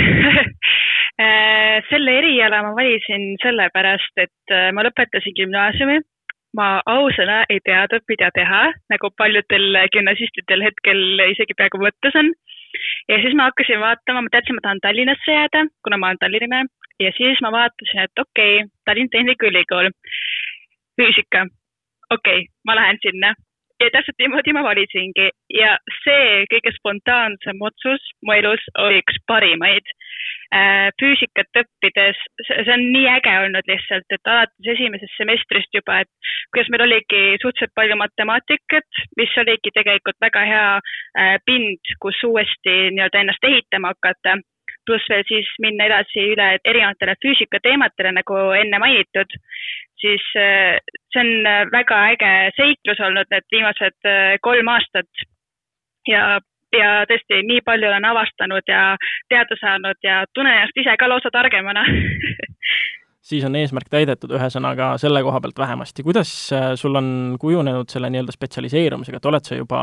äh, 1.24 1.80
selle 1.90 2.16
eriala 2.22 2.62
ma 2.64 2.72
valisin 2.78 3.34
sellepärast, 3.42 4.16
et 4.24 4.56
ma 4.72 4.86
lõpetasin 4.86 5.36
gümnaasiumi, 5.36 6.00
ma 6.56 6.70
ausõna 6.88 7.44
ei 7.52 7.60
teadnud, 7.64 8.04
mida 8.08 8.32
teha, 8.34 8.62
nagu 8.92 9.12
paljudel 9.20 9.84
gümnasistidel 9.94 10.64
hetkel 10.64 11.28
isegi 11.30 11.56
praegu 11.58 11.82
mõttes 11.84 12.16
on 12.18 12.32
ja 13.08 13.22
siis 13.22 13.34
ma 13.34 13.48
hakkasin 13.50 13.80
vaatama, 13.80 14.22
ma 14.22 14.32
teadsin, 14.32 14.56
ma 14.58 14.64
tahan 14.66 14.82
Tallinnasse 14.82 15.38
jääda, 15.38 15.66
kuna 15.84 15.98
ma 15.98 16.10
olen 16.10 16.22
Tallinna 16.22 16.48
mehe 16.54 16.64
ja 17.00 17.12
siis 17.16 17.40
ma 17.42 17.52
vaatasin, 17.52 18.02
et 18.04 18.24
okei 18.24 18.56
okay,, 18.56 18.68
Tallinna 18.84 19.12
Tehnikaülikool, 19.12 19.90
füüsika, 20.96 21.46
okei 22.10 22.38
okay,, 22.38 22.50
ma 22.64 22.76
lähen 22.76 23.00
sinna. 23.02 23.34
Ja 23.80 23.88
täpselt 23.92 24.18
niimoodi 24.20 24.52
ma 24.52 24.60
valisingi. 24.60 25.30
Ja 25.56 25.70
see 26.04 26.44
kõige 26.52 26.72
spontaansem 26.74 27.62
otsus 27.64 28.10
mu 28.20 28.34
elus 28.36 28.66
oli 28.84 28.98
üks 29.00 29.16
parimaid. 29.30 29.86
Äh, 30.50 30.88
füüsikat 30.98 31.58
õppides, 31.60 32.18
see 32.42 32.72
on 32.74 32.80
nii 32.90 33.04
äge 33.06 33.34
olnud 33.44 33.68
lihtsalt, 33.70 34.06
et 34.10 34.30
alates 34.32 34.70
esimesest 34.72 35.14
semestrist 35.14 35.76
juba, 35.76 36.00
et 36.02 36.32
kuidas 36.50 36.72
meil 36.74 36.82
oligi 36.88 37.20
suhteliselt 37.38 37.70
palju 37.78 37.94
matemaatikat, 38.00 38.98
mis 39.20 39.36
oligi 39.38 39.70
tegelikult 39.76 40.18
väga 40.26 40.42
hea 40.48 40.64
äh, 40.74 41.36
pind, 41.46 41.94
kus 42.02 42.18
uuesti 42.26 42.74
nii-öelda 42.96 43.22
ennast 43.22 43.46
ehitama 43.46 43.94
hakata. 43.94 44.40
Pluss 44.88 45.06
veel 45.12 45.22
siis 45.28 45.46
minna 45.62 45.86
edasi 45.86 46.26
üle 46.32 46.50
erinevatele 46.58 47.14
füüsikateemadele, 47.22 48.16
nagu 48.18 48.42
enne 48.58 48.82
mainitud, 48.82 49.38
siis 50.02 50.28
äh, 50.34 50.82
see 51.14 51.22
on 51.22 51.70
väga 51.70 52.02
äge 52.16 52.34
seiklus 52.58 53.06
olnud 53.06 53.30
need 53.30 53.46
viimased 53.54 54.10
kolm 54.42 54.74
aastat. 54.74 55.28
Ja, 56.10 56.40
ja 56.78 57.04
tõesti 57.10 57.42
nii 57.46 57.64
palju 57.66 57.88
olen 57.88 58.04
avastanud 58.12 58.66
ja 58.68 58.96
teada 59.28 59.58
saanud 59.60 59.98
ja 60.06 60.24
tunnen 60.34 60.56
ennast 60.56 60.80
ise 60.80 60.96
ka 60.98 61.08
lausa 61.08 61.32
targemana 61.32 61.84
siis 63.30 63.44
on 63.46 63.56
eesmärk 63.56 63.90
täidetud, 63.92 64.32
ühesõnaga 64.36 64.94
selle 65.02 65.22
koha 65.22 65.40
pealt 65.40 65.58
vähemasti. 65.58 66.02
kuidas 66.06 66.32
sul 66.80 66.96
on 66.98 67.36
kujunenud 67.40 67.90
selle 67.92 68.10
nii-öelda 68.10 68.34
spetsialiseerumisega, 68.34 69.20
et 69.20 69.30
oled 69.30 69.46
sa 69.46 69.58
juba, 69.58 69.82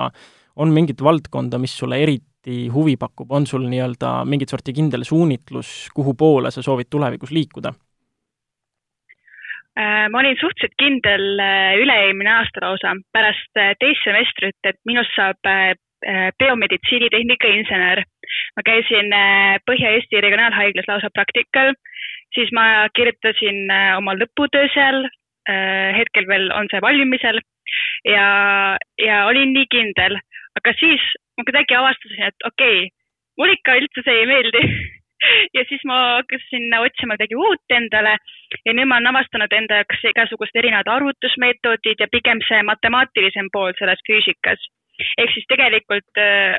on 0.56 0.74
mingit 0.74 1.04
valdkonda, 1.04 1.60
mis 1.62 1.78
sulle 1.78 2.02
eriti 2.04 2.68
huvi 2.74 2.98
pakub, 2.98 3.32
on 3.32 3.48
sul 3.48 3.68
nii-öelda 3.70 4.22
mingit 4.26 4.54
sorti 4.54 4.74
kindel 4.74 5.06
suunitlus, 5.08 5.90
kuhu 5.96 6.16
poole 6.18 6.52
sa 6.52 6.66
soovid 6.66 6.90
tulevikus 6.92 7.32
liikuda? 7.32 7.74
Äh, 9.78 10.08
ma 10.10 10.24
olin 10.24 10.38
suhteliselt 10.40 10.74
kindel 10.82 11.38
äh, 11.38 11.76
üle-eelmine 11.78 12.32
aasta 12.34 12.64
lausa, 12.64 12.96
pärast 13.14 13.60
äh, 13.62 13.76
teist 13.78 14.02
semestrit, 14.08 14.58
et 14.66 14.80
minust 14.90 15.14
saab 15.14 15.38
biomeditsiinitehnika 16.40 17.48
insener. 17.48 18.04
ma 18.56 18.62
käisin 18.66 19.14
Põhja-Eesti 19.70 20.22
Regionaalhaiglas 20.22 20.88
lausa 20.88 21.10
praktikal, 21.14 21.74
siis 22.36 22.52
ma 22.54 22.88
kirjutasin 22.94 23.72
oma 23.98 24.14
lõputöö 24.18 24.68
seal, 24.74 25.08
hetkel 25.98 26.28
veel 26.28 26.52
on 26.52 26.68
see 26.72 26.82
valmimisel. 26.82 27.40
Ja, 28.06 28.28
ja 29.02 29.26
olin 29.28 29.54
nii 29.54 29.68
kindel, 29.72 30.20
aga 30.60 30.74
siis 30.80 31.02
ma 31.38 31.46
kuidagi 31.48 31.76
avastasin, 31.76 32.30
et 32.30 32.48
okei 32.50 32.78
okay,, 32.84 32.94
mulle 33.38 33.58
ikka 33.58 33.76
üldse 33.82 34.06
see 34.06 34.22
ei 34.22 34.30
meeldi. 34.30 34.64
Ja 35.58 35.64
siis 35.66 35.82
ma 35.90 35.96
hakkasin 36.20 36.70
otsima 36.78 37.16
midagi 37.16 37.36
uut 37.36 37.74
endale. 37.74 38.12
Ja 38.68 38.74
nüüd 38.78 38.86
ma 38.86 39.00
olen 39.00 39.10
avastanud 39.10 39.56
enda 39.58 39.80
jaoks 39.80 40.04
igasugused 40.12 40.60
erinevad 40.62 40.92
arvutusmeetodid 40.94 42.04
ja 42.04 42.08
pigem 42.14 42.44
see 42.46 42.60
matemaatilisem 42.70 43.50
pool 43.52 43.74
selles 43.80 44.04
füüsikas 44.06 44.62
ehk 45.18 45.34
siis 45.34 45.48
tegelikult 45.50 46.22
äh, 46.22 46.58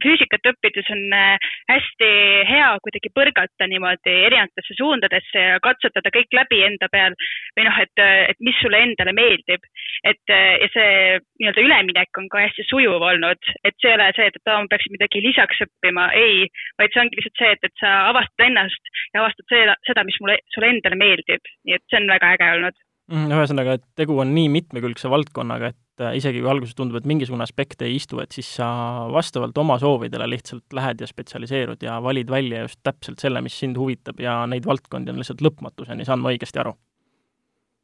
füüsikat 0.00 0.46
õppides 0.52 0.88
on 0.94 1.02
äh, 1.12 1.50
hästi 1.70 2.10
hea 2.48 2.70
kuidagi 2.84 3.12
põrgata 3.16 3.68
niimoodi 3.68 4.14
erinevatesse 4.28 4.76
suundadesse 4.78 5.44
ja 5.44 5.58
katsetada 5.64 6.12
kõik 6.14 6.32
läbi 6.36 6.62
enda 6.66 6.88
peal 6.92 7.16
või 7.58 7.66
noh, 7.68 7.80
et, 7.84 8.04
et 8.32 8.40
mis 8.40 8.56
sulle 8.62 8.80
endale 8.86 9.14
meeldib. 9.16 9.66
et 10.04 10.32
ja 10.32 10.68
see 10.72 10.92
nii-öelda 11.40 11.64
üleminek 11.66 12.18
on 12.20 12.28
ka 12.32 12.40
hästi 12.40 12.64
sujuv 12.68 13.02
olnud, 13.04 13.50
et 13.64 13.76
see 13.82 13.90
ei 13.90 13.96
ole 13.98 14.08
see, 14.16 14.28
et, 14.30 14.36
et 14.38 14.48
ma 14.52 14.70
peaksin 14.70 14.94
midagi 14.96 15.22
lisaks 15.24 15.60
õppima, 15.66 16.06
ei, 16.16 16.46
vaid 16.80 16.94
see 16.94 17.02
ongi 17.02 17.18
lihtsalt 17.18 17.42
see, 17.42 17.50
et, 17.56 17.66
et 17.68 17.82
sa 17.82 17.90
avastad 18.10 18.46
ennast 18.46 18.92
ja 19.14 19.24
avastad 19.24 19.52
seda, 19.52 19.76
seda, 19.88 20.06
mis 20.08 20.16
mulle, 20.22 20.38
sulle 20.54 20.72
endale 20.72 20.98
meeldib, 21.00 21.52
nii 21.68 21.76
et 21.76 21.84
see 21.90 22.00
on 22.00 22.08
väga 22.10 22.32
äge 22.36 22.48
olnud. 22.56 22.80
Mm, 23.10 23.32
ühesõnaga, 23.34 23.76
et 23.78 23.86
tegu 23.98 24.18
on 24.22 24.30
nii 24.36 24.50
mitmekülgse 24.54 25.10
valdkonnaga, 25.10 25.72
et 25.72 25.78
äh, 26.02 26.14
isegi 26.18 26.42
kui 26.42 26.50
alguses 26.50 26.76
tundub, 26.76 27.00
et 27.00 27.08
mingisugune 27.08 27.44
aspekt 27.46 27.82
ei 27.86 27.96
istu, 27.98 28.20
et 28.22 28.32
siis 28.36 28.48
sa 28.60 28.68
vastavalt 29.12 29.56
oma 29.62 29.78
soovidele 29.82 30.28
lihtsalt 30.30 30.76
lähed 30.76 31.02
ja 31.02 31.08
spetsialiseerud 31.10 31.82
ja 31.86 31.98
valid 32.02 32.30
välja 32.32 32.64
just 32.64 32.80
täpselt 32.86 33.22
selle, 33.22 33.42
mis 33.44 33.58
sind 33.60 33.78
huvitab 33.80 34.20
ja 34.22 34.40
neid 34.50 34.68
valdkondi 34.68 35.12
on 35.12 35.20
lihtsalt 35.20 35.44
lõpmatuseni, 35.44 36.06
saan 36.08 36.22
ma 36.22 36.32
õigesti 36.34 36.62
aru? 36.62 36.74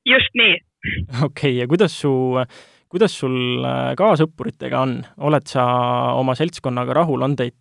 just 0.07 0.39
nii. 0.39 0.57
okei 1.11 1.29
okay,, 1.29 1.55
ja 1.61 1.69
kuidas 1.71 1.95
su, 2.01 2.13
kuidas 2.93 3.15
sul 3.21 3.65
äh, 3.67 3.93
kaasõppuritega 3.99 4.83
on, 4.83 4.99
oled 5.29 5.49
sa 5.51 5.65
oma 6.19 6.37
seltskonnaga 6.39 6.97
rahul, 7.03 7.25
on 7.27 7.39
teid, 7.39 7.57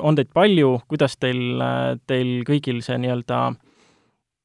on 0.00 0.18
teid 0.18 0.30
palju, 0.34 0.78
kuidas 0.90 1.18
teil, 1.20 1.60
teil 2.10 2.40
kõigil 2.48 2.80
see 2.84 2.98
nii-öelda 3.02 3.42
äh, 3.50 3.58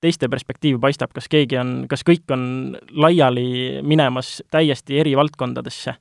teiste 0.05 0.29
perspektiiv 0.31 0.79
paistab, 0.81 1.13
kas 1.15 1.29
keegi 1.31 1.59
on, 1.61 1.75
kas 1.91 2.05
kõik 2.05 2.29
on 2.33 2.75
laiali 2.93 3.81
minemas 3.83 4.37
täiesti 4.53 5.01
eri 5.01 5.17
valdkondadesse? 5.17 5.97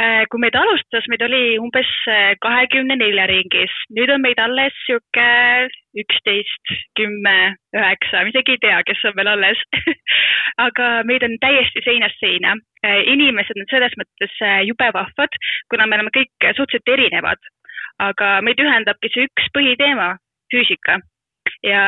Äh, 0.00 0.24
kui 0.32 0.40
meid 0.40 0.54
alustas, 0.56 1.04
meid 1.12 1.20
oli 1.20 1.58
umbes 1.60 1.88
äh, 2.08 2.32
kahekümne 2.40 2.96
nelja 2.96 3.26
ringis, 3.28 3.74
nüüd 3.92 4.08
on 4.14 4.22
meid 4.24 4.38
alles 4.40 4.72
sihuke 4.86 5.26
üksteist, 6.00 6.72
kümme, 6.96 7.34
üheksa, 7.76 8.22
ma 8.22 8.32
isegi 8.32 8.56
ei 8.56 8.62
tea, 8.64 8.78
kes 8.88 9.04
on 9.10 9.18
veel 9.18 9.28
alles 9.34 9.60
aga 10.66 10.88
meid 11.04 11.28
on 11.28 11.36
täiesti 11.44 11.84
seinast 11.84 12.16
seina. 12.24 12.56
Äh, 12.80 13.02
inimesed 13.12 13.60
on 13.60 13.68
selles 13.68 13.92
mõttes 14.00 14.40
jube 14.64 14.88
vahvad, 14.96 15.36
kuna 15.68 15.86
me 15.86 16.00
oleme 16.00 16.16
kõik 16.16 16.50
suhteliselt 16.56 16.96
erinevad. 16.96 17.52
aga 18.00 18.38
meid 18.42 18.58
ühendabki 18.58 19.12
see 19.12 19.28
üks 19.28 19.52
põhiteema, 19.54 20.14
füüsika 20.50 21.02
ja 21.62 21.82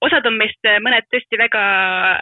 osad 0.00 0.26
on 0.26 0.36
meist 0.38 0.68
äh, 0.68 0.78
mõned 0.82 1.06
tõesti 1.10 1.38
väga 1.40 1.62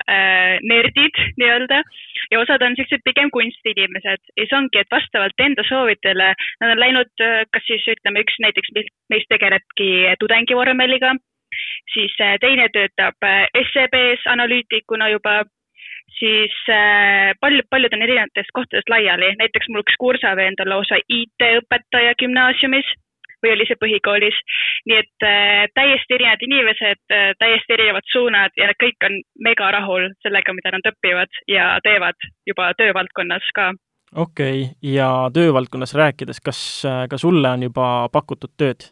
äh, 0.00 0.56
nerdid 0.64 1.20
nii-öelda. 1.40 1.82
Ja 2.30 2.40
osad 2.40 2.62
on 2.64 2.76
siuksed 2.78 3.04
pigem 3.04 3.30
kunstiinimesed. 3.34 4.22
Ja 4.36 4.44
siis 4.44 4.54
ongi, 4.56 4.80
et 4.80 4.92
vastavalt 4.92 5.44
enda 5.44 5.64
soovidele 5.68 6.32
nad 6.62 6.74
on 6.74 6.80
läinud, 6.80 7.12
äh, 7.24 7.44
kas 7.52 7.66
siis 7.68 7.86
ütleme, 7.94 8.24
üks 8.24 8.40
näiteks 8.44 8.74
meist 9.12 9.28
tegelebki 9.32 9.90
tudengivormeliga, 10.22 11.14
siis 11.94 12.16
äh, 12.20 12.36
teine 12.40 12.68
töötab 12.74 13.30
SEB-s 13.72 14.28
analüütikuna 14.36 15.12
juba. 15.16 15.42
Siis 16.10 16.52
paljud, 17.40 17.64
paljud 17.70 17.92
on 17.94 18.02
erinevatest 18.02 18.50
kohtadest 18.52 18.88
laiali, 18.90 19.28
näiteks 19.38 19.68
mul 19.70 19.84
üks 19.84 19.94
kursavend 20.02 20.58
on 20.60 20.68
lausa 20.72 20.98
IT-õpetaja 21.06 22.16
gümnaasiumis 22.18 22.88
või 23.42 23.54
oli 23.56 23.66
see 23.68 23.78
põhikoolis. 23.80 24.38
nii 24.88 24.98
et 25.02 25.26
äh, 25.26 25.66
täiesti 25.74 26.16
erinevad 26.16 26.44
inimesed 26.46 27.02
äh,, 27.12 27.30
täiesti 27.38 27.76
erinevad 27.76 28.06
suunad 28.12 28.56
ja 28.56 28.72
kõik 28.82 29.08
on 29.08 29.20
mega 29.48 29.70
rahul 29.76 30.08
sellega, 30.22 30.54
mida 30.56 30.74
nad 30.76 30.92
õpivad 30.92 31.42
ja 31.48 31.72
teevad 31.84 32.30
juba 32.46 32.72
töövaldkonnas 32.78 33.50
ka. 33.54 33.72
okei 34.14 34.62
okay., 34.62 34.92
ja 34.94 35.10
töövaldkonnas 35.34 35.94
rääkides, 35.94 36.40
kas 36.40 36.62
äh, 36.84 37.04
ka 37.10 37.18
sulle 37.18 37.56
on 37.56 37.68
juba 37.68 38.08
pakutud 38.12 38.56
tööd? 38.56 38.90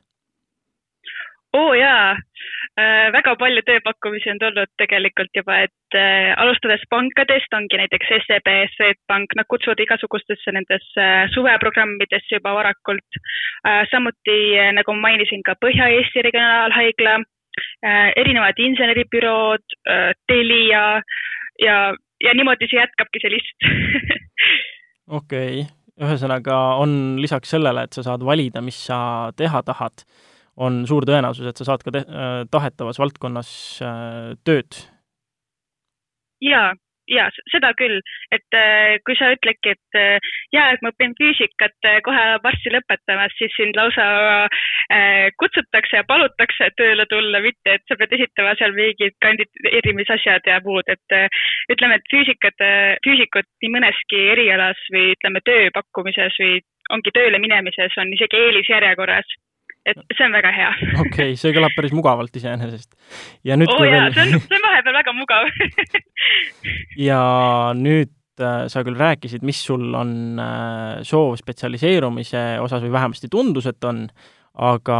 Oo 1.56 1.72
jaa 1.74 2.12
äh,, 2.12 3.08
väga 3.14 3.34
palju 3.40 3.62
tööpakkumisi 3.66 4.30
on 4.32 4.40
tulnud 4.42 4.72
tegelikult 4.80 5.32
juba, 5.36 5.60
et 5.68 5.96
äh, 5.96 6.34
alustades 6.42 6.84
pankadest 6.90 7.54
ongi 7.56 7.80
näiteks 7.80 8.12
SEB, 8.26 8.50
Swedbank, 8.74 9.32
nad 9.38 9.48
kutsuvad 9.48 9.80
igasugustesse 9.84 10.52
nendesse 10.52 11.04
äh, 11.04 11.24
suveprogrammidesse 11.34 12.38
juba 12.38 12.54
varakult 12.58 13.20
äh,. 13.64 13.86
samuti 13.92 14.38
äh, 14.58 14.72
nagu 14.76 14.96
ma 14.96 15.08
mainisin 15.08 15.42
ka 15.46 15.56
Põhja-Eesti 15.64 16.26
Regionaalhaigla 16.28 17.16
äh,, 17.16 18.12
erinevad 18.16 18.60
inseneribürood 18.60 19.78
äh,, 19.88 20.12
Telia 20.28 21.00
ja, 21.64 21.76
ja 22.24 22.36
niimoodi 22.36 22.68
see 22.68 22.80
jätkabki 22.82 23.24
see 23.24 23.34
list 23.38 23.68
okei 25.20 25.62
okay., 25.64 25.66
ühesõnaga 25.98 26.56
on 26.78 27.16
lisaks 27.18 27.50
sellele, 27.56 27.88
et 27.88 27.96
sa 27.96 28.04
saad 28.06 28.22
valida, 28.22 28.60
mis 28.62 28.76
sa 28.86 28.98
teha 29.34 29.64
tahad 29.66 30.04
on 30.58 30.82
suur 30.90 31.06
tõenäosus, 31.08 31.46
et 31.48 31.60
sa 31.60 31.70
saad 31.70 31.86
ka 31.86 31.94
äh, 31.94 32.42
tahetavas 32.50 32.98
valdkonnas 33.00 33.50
äh, 33.84 34.34
tööd. 34.46 34.82
jaa, 36.42 36.70
jaa, 37.10 37.26
seda 37.50 37.72
küll, 37.78 37.98
et 38.34 38.56
äh, 38.58 38.98
kui 39.06 39.16
sa 39.18 39.30
ütledki, 39.34 39.74
et 39.74 39.98
jaa, 40.54 40.68
et 40.74 40.82
ma 40.82 40.92
õpin 40.92 41.14
füüsikat 41.18 41.88
kohe 42.06 42.24
varsti 42.44 42.72
lõpetamas, 42.74 43.34
siis 43.38 43.54
sind 43.56 43.78
lausa 43.78 44.06
kutsutakse 45.40 45.98
ja 45.98 46.04
palutakse 46.08 46.70
tööle 46.78 47.04
tulla, 47.10 47.42
mitte 47.44 47.74
et 47.76 47.84
sa 47.88 47.98
pead 48.00 48.14
esitama 48.16 48.54
seal 48.58 48.72
mingid 48.76 49.16
kandideerimisasjad 49.24 50.46
ja 50.48 50.60
muud, 50.64 50.86
et 50.88 51.18
ütleme, 51.74 51.98
et 51.98 52.08
füüsikat, 52.12 52.64
füüsikut 53.04 53.50
nii 53.62 53.74
mõneski 53.74 54.22
erialas 54.36 54.80
või 54.94 55.12
ütleme, 55.16 55.44
tööpakkumises 55.44 56.40
või 56.40 56.62
ongi 56.94 57.12
tööle 57.12 57.42
minemises 57.42 57.98
on 58.00 58.14
isegi 58.16 58.40
eelisjärjekorras 58.46 59.36
et 59.92 60.16
see 60.16 60.26
on 60.26 60.36
väga 60.36 60.52
hea. 60.54 60.70
okei 61.04 61.08
okay,, 61.08 61.36
see 61.40 61.54
kõlab 61.56 61.74
päris 61.76 61.94
mugavalt 61.96 62.38
iseenesest. 62.40 62.94
ja 63.48 63.58
nüüd 63.58 63.72
oh, 63.72 63.82
jaa 63.86 64.08
veel..., 64.08 64.16
see 64.16 64.38
on, 64.38 64.46
see 64.46 64.60
on 64.60 64.64
vahepeal 64.68 64.98
väga 65.00 65.16
mugav 65.16 65.52
ja 67.08 67.20
nüüd 67.78 68.14
äh, 68.42 68.64
sa 68.72 68.84
küll 68.86 68.98
rääkisid, 68.98 69.46
mis 69.46 69.60
sul 69.64 69.92
on 69.98 70.40
äh, 70.42 71.04
soov 71.06 71.38
spetsialiseerumise 71.40 72.48
osas 72.64 72.84
või 72.84 72.94
vähemasti 72.96 73.30
tundus, 73.32 73.68
et 73.70 73.84
on, 73.88 74.06
aga 74.58 74.98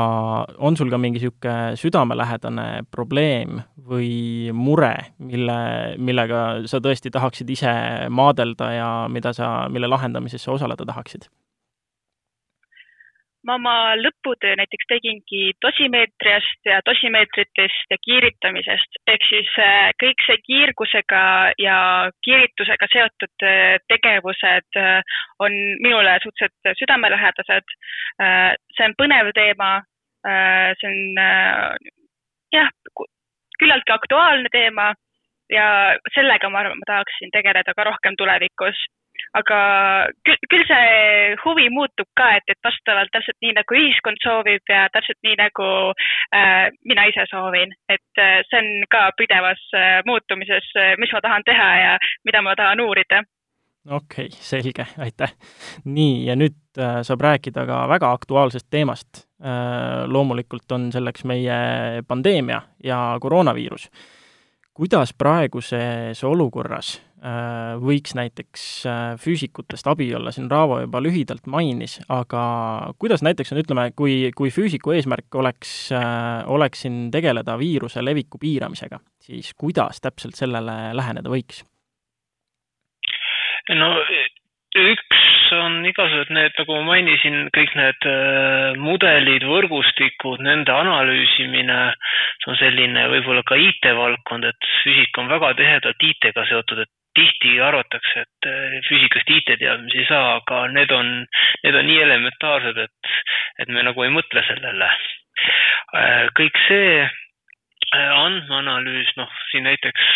on 0.63 0.79
sul 0.79 0.91
ka 0.93 1.01
mingi 1.01 1.19
niisugune 1.19 1.79
südamelähedane 1.81 2.69
probleem 2.95 3.63
või 3.89 4.53
mure, 4.55 4.95
mille, 5.19 5.59
millega 5.99 6.45
sa 6.71 6.81
tõesti 6.85 7.13
tahaksid 7.15 7.51
ise 7.51 7.75
maadelda 8.11 8.73
ja 8.77 8.89
mida 9.11 9.35
sa, 9.37 9.69
mille 9.73 9.91
lahendamises 9.91 10.45
sa 10.45 10.55
osaleda 10.55 10.87
tahaksid? 10.89 11.29
Ma 13.47 13.55
oma 13.59 13.75
lõputöö 13.99 14.57
näiteks 14.59 14.89
tegingi 14.91 15.53
dosimeetriast 15.65 16.71
ja 16.71 16.81
dosimeetritest 16.87 17.95
ja 17.95 17.99
kiiritamisest, 18.07 19.01
ehk 19.13 19.27
siis 19.29 19.51
äh, 19.63 19.91
kõik 20.03 20.25
see 20.27 20.39
kiirgusega 20.47 21.23
ja 21.63 21.79
kiiritusega 22.27 22.91
seotud 22.95 23.47
äh, 23.47 23.79
tegevused 23.93 24.81
äh, 24.83 25.19
on 25.39 25.55
minule 25.85 26.19
suhteliselt 26.23 26.81
südamelähedased. 26.83 27.77
see 28.75 28.85
on 28.85 28.95
põnev 28.99 29.31
teema, 29.35 29.69
see 30.81 30.89
on 30.89 31.21
jah, 32.53 32.71
küllaltki 33.61 33.95
aktuaalne 33.95 34.51
teema. 34.53 34.93
Ja 35.49 35.97
sellega 36.13 36.51
ma 36.53 36.61
arvan, 36.61 36.81
ma 36.83 36.89
tahaksin 36.91 37.31
tegeleda 37.33 37.73
ka 37.73 37.87
rohkem 37.87 38.19
tulevikus 38.21 38.83
aga 39.37 39.59
küll, 40.25 40.41
küll 40.51 40.67
see 40.69 41.37
huvi 41.45 41.69
muutub 41.75 42.09
ka, 42.17 42.31
et, 42.39 42.47
et 42.49 42.61
vastavalt 42.65 43.13
täpselt 43.13 43.39
nii, 43.45 43.55
nagu 43.59 43.79
ühiskond 43.81 44.23
soovib 44.25 44.73
ja 44.73 44.87
täpselt 44.95 45.19
nii, 45.27 45.37
nagu 45.41 45.71
äh, 46.35 46.69
mina 46.89 47.09
ise 47.11 47.27
soovin, 47.31 47.75
et 47.89 48.23
äh, 48.23 48.41
see 48.51 48.63
on 48.63 48.71
ka 48.93 49.09
pidevas 49.19 49.65
äh, 49.75 49.99
muutumises, 50.09 50.71
äh, 50.77 50.95
mis 51.01 51.13
ma 51.13 51.25
tahan 51.25 51.47
teha 51.49 51.73
ja 51.83 51.99
mida 52.25 52.43
ma 52.45 52.57
tahan 52.59 52.81
uurida 52.85 53.25
okei 53.91 54.27
okay,, 54.27 54.39
selge, 54.41 54.87
aitäh. 54.99 55.33
nii, 55.85 56.27
ja 56.27 56.37
nüüd 56.37 56.57
äh, 56.79 57.01
saab 57.07 57.23
rääkida 57.25 57.65
ka 57.69 57.81
väga 57.89 58.13
aktuaalsest 58.13 58.67
teemast 58.71 59.25
äh,. 59.41 60.05
loomulikult 60.07 60.73
on 60.73 60.93
selleks 60.93 61.25
meie 61.25 61.59
pandeemia 62.09 62.63
ja 62.85 63.17
koroonaviirus. 63.21 63.89
Kuidas 64.79 65.11
praeguses 65.19 66.25
olukorras 66.25 66.97
Äh, 67.19 67.73
võiks 67.83 68.13
näiteks 68.15 68.65
äh, 68.87 68.99
füüsikutest 69.19 69.89
abi 69.91 70.07
olla, 70.15 70.31
siin 70.31 70.47
Raavo 70.51 70.77
juba 70.85 71.01
lühidalt 71.03 71.49
mainis, 71.51 71.97
aga 72.15 72.43
kuidas 73.03 73.25
näiteks 73.27 73.51
on, 73.51 73.59
ütleme, 73.59 73.89
kui, 73.99 74.29
kui 74.39 74.53
füüsiku 74.55 74.95
eesmärk 74.95 75.35
oleks, 75.41 75.73
äh, 75.99 76.47
oleks 76.47 76.85
siin 76.87 77.09
tegeleda 77.11 77.57
viiruse 77.59 78.05
leviku 78.07 78.39
piiramisega, 78.39 79.01
siis 79.27 79.51
kuidas 79.59 79.99
täpselt 80.05 80.39
sellele 80.39 80.77
läheneda 80.95 81.33
võiks? 81.33 81.65
no 83.75 83.91
on 85.89 85.95
igasugused 85.95 86.35
need, 86.35 86.53
nagu 86.59 86.77
ma 86.77 86.83
mainisin, 86.93 87.49
kõik 87.57 87.73
need 87.79 88.07
mudelid, 88.83 89.47
võrgustikud, 89.49 90.43
nende 90.45 90.73
analüüsimine, 90.73 91.79
see 92.43 92.53
on 92.53 92.61
selline 92.61 93.09
võib-olla 93.15 93.43
ka 93.49 93.57
IT-valdkond, 93.57 94.45
et 94.45 94.71
füüsika 94.83 95.23
on 95.23 95.33
väga 95.33 95.55
tihedalt 95.57 96.09
IT-ga 96.11 96.45
seotud, 96.51 96.85
et 96.85 96.93
tihti 97.19 97.61
arvatakse, 97.61 98.25
et 98.25 98.49
eh, 98.49 98.81
füüsikast 98.89 99.31
IT-teadmisi 99.37 100.03
ei 100.03 100.09
saa, 100.09 100.37
aga 100.39 100.67
need 100.75 100.93
on, 100.95 101.15
need 101.65 101.79
on 101.79 101.89
nii 101.89 102.03
elementaarsed, 102.05 102.83
et, 102.85 103.15
et 103.65 103.73
me 103.73 103.85
nagu 103.87 104.05
ei 104.05 104.13
mõtle 104.15 104.45
sellele. 104.47 104.91
Eh, 105.99 106.29
kõik 106.39 106.61
see 106.67 107.09
andmeanalüüs, 107.97 109.15
noh, 109.17 109.31
siin 109.51 109.65
näiteks 109.65 110.09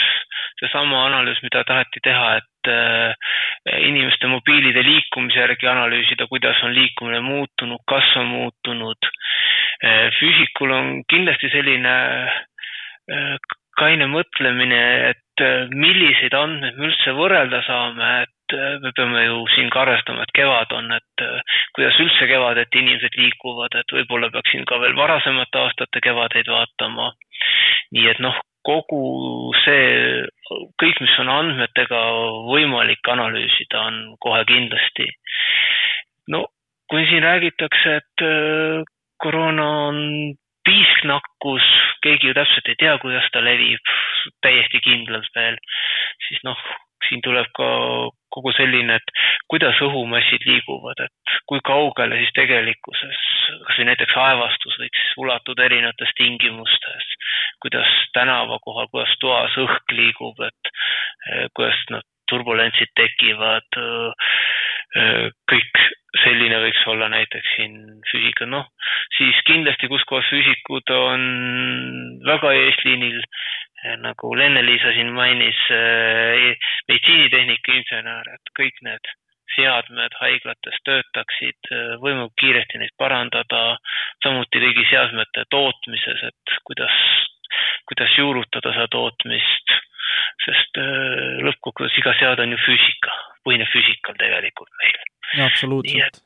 seesama 0.60 1.06
analüüs, 1.06 1.40
mida 1.42 1.64
taheti 1.64 2.02
teha, 2.04 2.36
et 2.36 2.70
inimeste 3.80 4.28
mobiilide 4.30 4.84
liikumise 4.84 5.40
järgi 5.40 5.66
analüüsida, 5.70 6.26
kuidas 6.30 6.60
on 6.62 6.74
liikumine 6.76 7.20
muutunud, 7.24 7.80
kas 7.88 8.12
on 8.20 8.28
muutunud. 8.34 9.10
füüsikul 10.18 10.70
on 10.70 10.92
kindlasti 11.10 11.50
selline 11.50 11.96
kaine 13.78 14.06
mõtlemine, 14.10 14.80
et 15.12 15.42
äh, 15.44 15.70
milliseid 15.72 16.34
andmeid 16.36 16.78
me 16.78 16.90
üldse 16.90 17.14
võrrelda 17.16 17.62
saame, 17.66 18.10
et 18.26 18.56
äh, 18.56 18.76
me 18.84 18.92
peame 18.96 19.24
ju 19.24 19.42
siin 19.54 19.70
ka 19.72 19.84
arvestama, 19.86 20.26
et 20.26 20.34
kevad 20.36 20.74
on, 20.76 20.92
et 20.98 21.24
äh, 21.24 21.58
kuidas 21.76 21.98
üldse 22.04 22.28
kevadeti 22.30 22.82
inimesed 22.82 23.16
liikuvad, 23.18 23.78
et 23.80 23.96
võib-olla 23.96 24.30
peaks 24.34 24.52
siin 24.54 24.68
ka 24.68 24.80
veel 24.82 24.96
varasemate 24.98 25.62
aastate 25.64 26.04
kevadeid 26.04 26.52
vaatama. 26.52 27.12
Nii 27.92 28.08
et 28.10 28.22
noh, 28.24 28.38
kogu 28.66 29.52
see, 29.64 30.22
kõik, 30.80 31.00
mis 31.02 31.14
on 31.22 31.30
andmetega 31.32 32.00
võimalik 32.46 33.10
analüüsida, 33.10 33.86
on 33.90 34.16
kohe 34.22 34.44
kindlasti. 34.48 35.08
no 36.28 36.46
kui 36.90 37.06
siin 37.08 37.24
räägitakse, 37.24 37.96
et 38.02 38.24
äh, 38.26 38.84
koroona 39.22 39.66
on 39.88 39.98
piisknakkus, 40.66 41.66
keegi 42.04 42.30
ju 42.30 42.36
täpselt 42.36 42.68
ei 42.70 42.78
tea, 42.78 42.96
kuidas 43.02 43.26
ta 43.32 43.42
levib 43.42 43.92
täiesti 44.44 44.80
kindlalt 44.84 45.30
veel, 45.34 45.56
siis 46.28 46.42
noh, 46.46 46.58
siin 47.08 47.22
tuleb 47.24 47.48
ka 47.56 47.68
kogu 48.32 48.52
selline, 48.56 48.96
et 48.96 49.14
kuidas 49.50 49.78
õhumassid 49.84 50.46
liiguvad, 50.48 51.04
et 51.04 51.36
kui 51.50 51.60
kaugele 51.64 52.16
siis 52.20 52.32
tegelikkuses 52.38 53.20
kasvõi 53.66 53.88
näiteks 53.88 54.16
aevastus 54.16 54.78
võiks 54.80 55.02
ulatuda 55.22 55.66
erinevates 55.66 56.14
tingimustes, 56.18 57.10
kuidas 57.62 57.90
tänava 58.16 58.58
kohal, 58.64 58.88
kuidas 58.92 59.14
toas 59.20 59.56
õhk 59.60 59.96
liigub, 59.96 60.40
et 60.46 60.72
eh, 60.72 61.46
kuidas 61.56 61.78
nad 61.90 62.06
turbulentsid 62.30 62.92
tekivad, 62.96 63.76
kõik 64.92 65.82
selline 66.20 66.58
võiks 66.66 66.82
olla 66.92 67.08
näiteks 67.12 67.54
siin 67.56 67.76
füüsika, 68.10 68.46
noh, 68.50 68.68
siis 69.16 69.38
kindlasti, 69.48 69.88
kus 69.88 70.04
kohas 70.08 70.28
füüsikud 70.30 70.92
on 70.96 71.24
väga 72.26 72.52
eesliinil, 72.58 73.18
eh, 73.22 73.96
nagu 74.02 74.34
Lenne-Liisa 74.36 74.92
siin 74.96 75.12
mainis, 75.16 75.58
eh, 75.72 76.52
meditsiinitehnika 76.90 77.76
insener, 77.80 78.32
et 78.34 78.54
kõik 78.58 78.84
need 78.84 79.12
seadmed 79.56 80.14
haiglates 80.20 80.78
töötaksid, 80.88 81.72
võimalikult 82.00 82.38
kiiresti 82.40 82.78
neid 82.80 82.94
parandada, 82.96 83.76
samuti 84.24 84.62
kõigi 84.64 84.86
seadmete 84.88 85.44
tootmises, 85.52 86.22
et 86.30 86.54
kuidas, 86.64 86.96
kuidas 87.90 88.16
juurutada 88.16 88.72
seda 88.72 88.88
tootmist, 88.94 89.74
sest 90.44 90.80
lõppkokkuvõttes 91.46 91.98
iga 92.00 92.14
seade 92.18 92.46
on 92.46 92.54
ju 92.54 92.60
füüsika, 92.64 93.16
põhineb 93.46 93.70
füüsikal 93.72 94.18
tegelikult 94.20 94.70
meil 94.82 95.00
absoluutselt. 95.46 96.22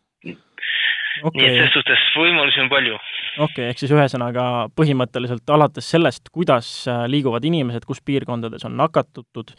Okay. 1.24 1.40
nii 1.40 1.48
et 1.48 1.54
selles 1.56 1.72
suhtes 1.72 2.02
võimalusi 2.12 2.60
on 2.60 2.68
palju. 2.68 2.98
okei 2.98 3.46
okay,, 3.46 3.70
ehk 3.70 3.80
siis 3.80 3.92
ühesõnaga 3.94 4.44
põhimõtteliselt 4.76 5.48
alates 5.54 5.88
sellest, 5.94 6.28
kuidas 6.34 6.68
äh, 6.90 7.06
liiguvad 7.08 7.44
inimesed, 7.48 7.86
kus 7.88 8.02
piirkondades 8.04 8.66
on 8.68 8.76
nakatutud, 8.76 9.54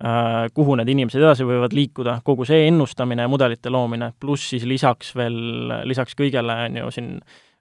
äh, 0.00 0.46
kuhu 0.56 0.78
need 0.80 0.94
inimesed 0.94 1.20
edasi 1.20 1.44
võivad 1.48 1.76
liikuda, 1.76 2.18
kogu 2.24 2.48
see 2.48 2.64
ennustamine 2.70 3.26
ja 3.26 3.32
mudelite 3.32 3.72
loomine, 3.72 4.14
pluss 4.20 4.54
siis 4.54 4.64
lisaks 4.68 5.12
veel, 5.18 5.36
lisaks 5.84 6.16
kõigele 6.16 6.56
on 6.70 6.80
ju 6.84 6.90
siin 6.96 7.14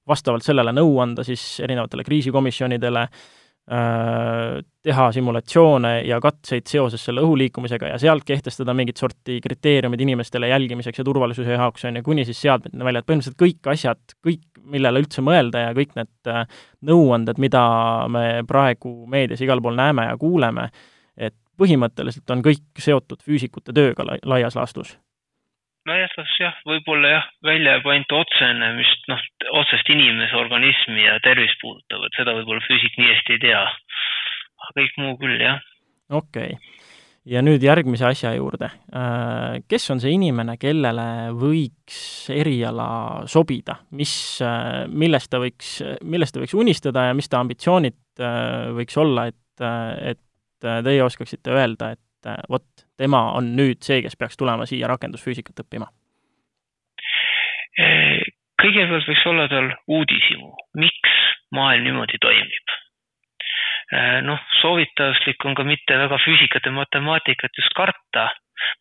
vastavalt 0.08 0.44
sellele 0.44 0.72
nõu 0.76 0.96
anda 1.04 1.28
siis 1.28 1.60
erinevatele 1.64 2.08
kriisikomisjonidele 2.08 3.08
äh,, 3.10 3.24
Äh, 3.24 3.43
teha 3.64 5.12
simulatsioone 5.16 6.02
ja 6.04 6.18
katseid 6.22 6.68
seoses 6.68 7.06
selle 7.06 7.22
õhuliikumisega 7.24 7.94
ja 7.94 8.00
sealt 8.02 8.26
kehtestada 8.28 8.74
mingit 8.76 9.00
sorti 9.00 9.38
kriteeriumid 9.44 10.02
inimestele 10.04 10.50
jälgimiseks 10.52 11.00
ja 11.00 11.06
turvalisuse 11.08 11.56
jaoks, 11.56 11.86
on 11.88 11.96
ju, 11.96 12.04
kuni 12.04 12.26
siis 12.28 12.42
seadmeteni 12.44 12.84
välja, 12.84 13.00
et 13.00 13.08
põhimõtteliselt 13.08 13.40
kõik 13.40 13.72
asjad, 13.72 14.18
kõik, 14.26 14.44
millele 14.74 15.04
üldse 15.06 15.24
mõelda 15.24 15.64
ja 15.64 15.72
kõik 15.78 15.96
need 15.96 16.32
äh, 16.32 16.44
nõuanded, 16.92 17.40
mida 17.40 17.64
me 18.12 18.26
praegu 18.48 18.92
meedias 19.08 19.44
igal 19.44 19.64
pool 19.64 19.80
näeme 19.80 20.10
ja 20.10 20.20
kuuleme, 20.20 20.68
et 21.16 21.36
põhimõtteliselt 21.60 22.36
on 22.36 22.44
kõik 22.44 22.84
seotud 22.84 23.24
füüsikute 23.24 23.76
tööga 23.76 24.04
laias 24.28 24.60
laastus 24.60 24.98
laastus 25.90 26.36
jah, 26.40 26.56
võib-olla 26.68 27.12
jah, 27.18 27.28
välja 27.46 27.76
jääb 27.76 27.90
ainult 27.92 28.16
otsene, 28.24 28.72
mis 28.78 28.92
noh, 29.12 29.22
otsest 29.62 29.90
inimese 29.92 30.38
organismi 30.40 31.06
ja 31.06 31.18
tervist 31.26 31.60
puudutab, 31.62 32.06
et 32.08 32.18
seda 32.20 32.36
võib-olla 32.38 32.64
füüsik 32.68 32.96
nii 33.00 33.12
hästi 33.12 33.36
ei 33.36 33.44
tea. 33.44 33.64
aga 34.64 34.76
kõik 34.80 34.98
muu 35.02 35.18
küll, 35.20 35.36
jah. 35.44 35.60
okei 36.10 36.56
okay. 36.56 36.88
ja 37.36 37.44
nüüd 37.44 37.64
järgmise 37.64 38.08
asja 38.08 38.34
juurde. 38.38 38.72
Äh, 38.96 39.60
kes 39.68 39.90
on 39.92 40.04
see 40.04 40.16
inimene, 40.16 40.56
kellele 40.62 41.08
võiks 41.40 42.30
eriala 42.32 42.88
sobida, 43.28 43.82
mis, 43.92 44.16
äh, 44.46 44.86
millest 44.88 45.32
ta 45.34 45.44
võiks, 45.44 45.76
millest 46.04 46.36
ta 46.36 46.44
võiks 46.44 46.56
unistada 46.56 47.10
ja 47.10 47.18
mis 47.18 47.28
ta 47.32 47.44
ambitsioonid 47.44 48.24
äh, 48.24 48.72
võiks 48.80 49.00
olla, 49.04 49.28
et, 49.34 49.68
et 50.14 50.24
teie 50.64 51.04
oskaksite 51.04 51.52
öelda, 51.52 51.92
et 51.98 52.04
vot, 52.50 52.66
tema 52.98 53.32
on 53.38 53.54
nüüd 53.58 53.82
see, 53.86 54.02
kes 54.06 54.16
peaks 54.20 54.40
tulema 54.40 54.68
siia 54.70 54.90
rakendusfüüsikat 54.92 55.66
õppima? 55.66 55.90
kõigepealt 58.64 59.08
võiks 59.10 59.26
olla 59.28 59.48
tal 59.50 59.72
uudishimu, 59.90 60.52
miks 60.78 61.14
maailm 61.58 61.88
niimoodi 61.88 62.20
toimib. 62.22 62.76
noh, 64.26 64.40
soovituslik 64.62 65.44
on 65.46 65.56
ka 65.58 65.64
mitte 65.68 65.98
väga 65.98 66.18
füüsikat 66.22 66.66
ja 66.66 66.72
matemaatikat 66.74 67.58
just 67.58 67.74
karta 67.78 68.30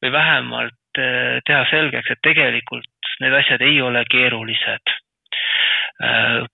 või 0.00 0.12
vähemalt 0.12 1.00
eh, 1.00 1.40
teha 1.44 1.64
selgeks, 1.70 2.10
et 2.10 2.22
tegelikult 2.24 3.10
need 3.20 3.34
asjad 3.36 3.64
ei 3.66 3.80
ole 3.82 4.04
keerulised. 4.10 4.94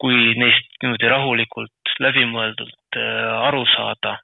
Kui 0.02 0.34
neist 0.36 0.82
niimoodi 0.82 1.08
rahulikult, 1.08 1.92
läbimõeldult 2.04 2.98
aru 2.98 3.62
saada 3.70 4.18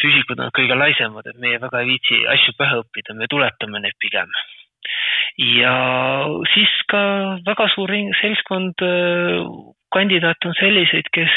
füüsikud 0.00 0.40
on 0.42 0.52
kõige 0.56 0.76
laisemad, 0.78 1.26
et 1.30 1.40
meie 1.42 1.60
väga 1.62 1.82
ei 1.82 1.90
viitsi 1.94 2.22
asju 2.34 2.54
pähe 2.58 2.80
õppida, 2.82 3.16
me 3.18 3.28
tuletame 3.30 3.82
neid 3.82 3.98
pigem. 4.02 4.30
ja 5.42 5.72
siis 6.54 6.72
ka 6.88 7.00
väga 7.46 7.66
suur 7.74 7.90
seltskond 8.20 8.84
äh, 8.86 9.42
kandidaate 9.92 10.48
on 10.48 10.56
selliseid, 10.60 11.08
kes 11.12 11.34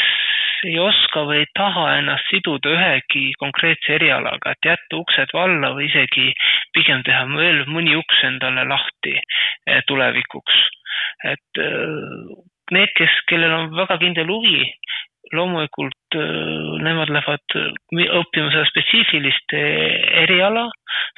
ei 0.68 0.76
oska 0.84 1.24
või 1.28 1.42
ei 1.44 1.48
taha 1.56 1.86
ennast 2.00 2.28
siduda 2.32 2.72
ühegi 2.76 3.30
konkreetse 3.40 3.96
erialaga, 3.96 4.54
et 4.54 4.68
jätta 4.68 5.00
uksed 5.00 5.32
valla 5.34 5.72
või 5.76 5.88
isegi 5.88 6.34
pigem 6.76 7.04
teha 7.08 7.24
veel 7.32 7.64
mõni 7.72 7.96
uks 8.00 8.24
endale 8.28 8.68
lahti 8.68 9.16
äh, 9.20 9.82
tulevikuks. 9.88 10.60
et 11.34 11.64
äh, 11.64 12.36
need, 12.72 12.92
kes, 12.96 13.16
kellel 13.28 13.56
on 13.56 13.72
väga 13.76 13.98
kindel 14.04 14.30
huvi 14.30 14.68
loomulikult 15.36 16.18
äh, 16.18 16.78
nemad 16.86 17.12
lähevad 17.14 17.56
äh, 17.58 18.06
õppima 18.20 18.52
seda 18.54 18.66
spetsiifilist 18.70 19.56
äh, 19.58 19.98
eriala, 20.24 20.68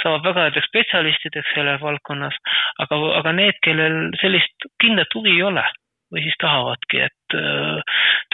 saavad 0.03 0.25
väga 0.27 0.47
headeks 0.47 0.69
spetsialistideks 0.71 1.53
selles 1.55 1.81
valdkonnas, 1.83 2.37
aga, 2.83 2.99
aga 3.21 3.35
need, 3.37 3.59
kellel 3.65 4.01
sellist 4.21 4.69
kindlat 4.81 5.13
huvi 5.17 5.35
ei 5.37 5.45
ole 5.47 5.65
või 6.11 6.25
siis 6.25 6.35
tahavadki, 6.43 7.05
et 7.05 7.35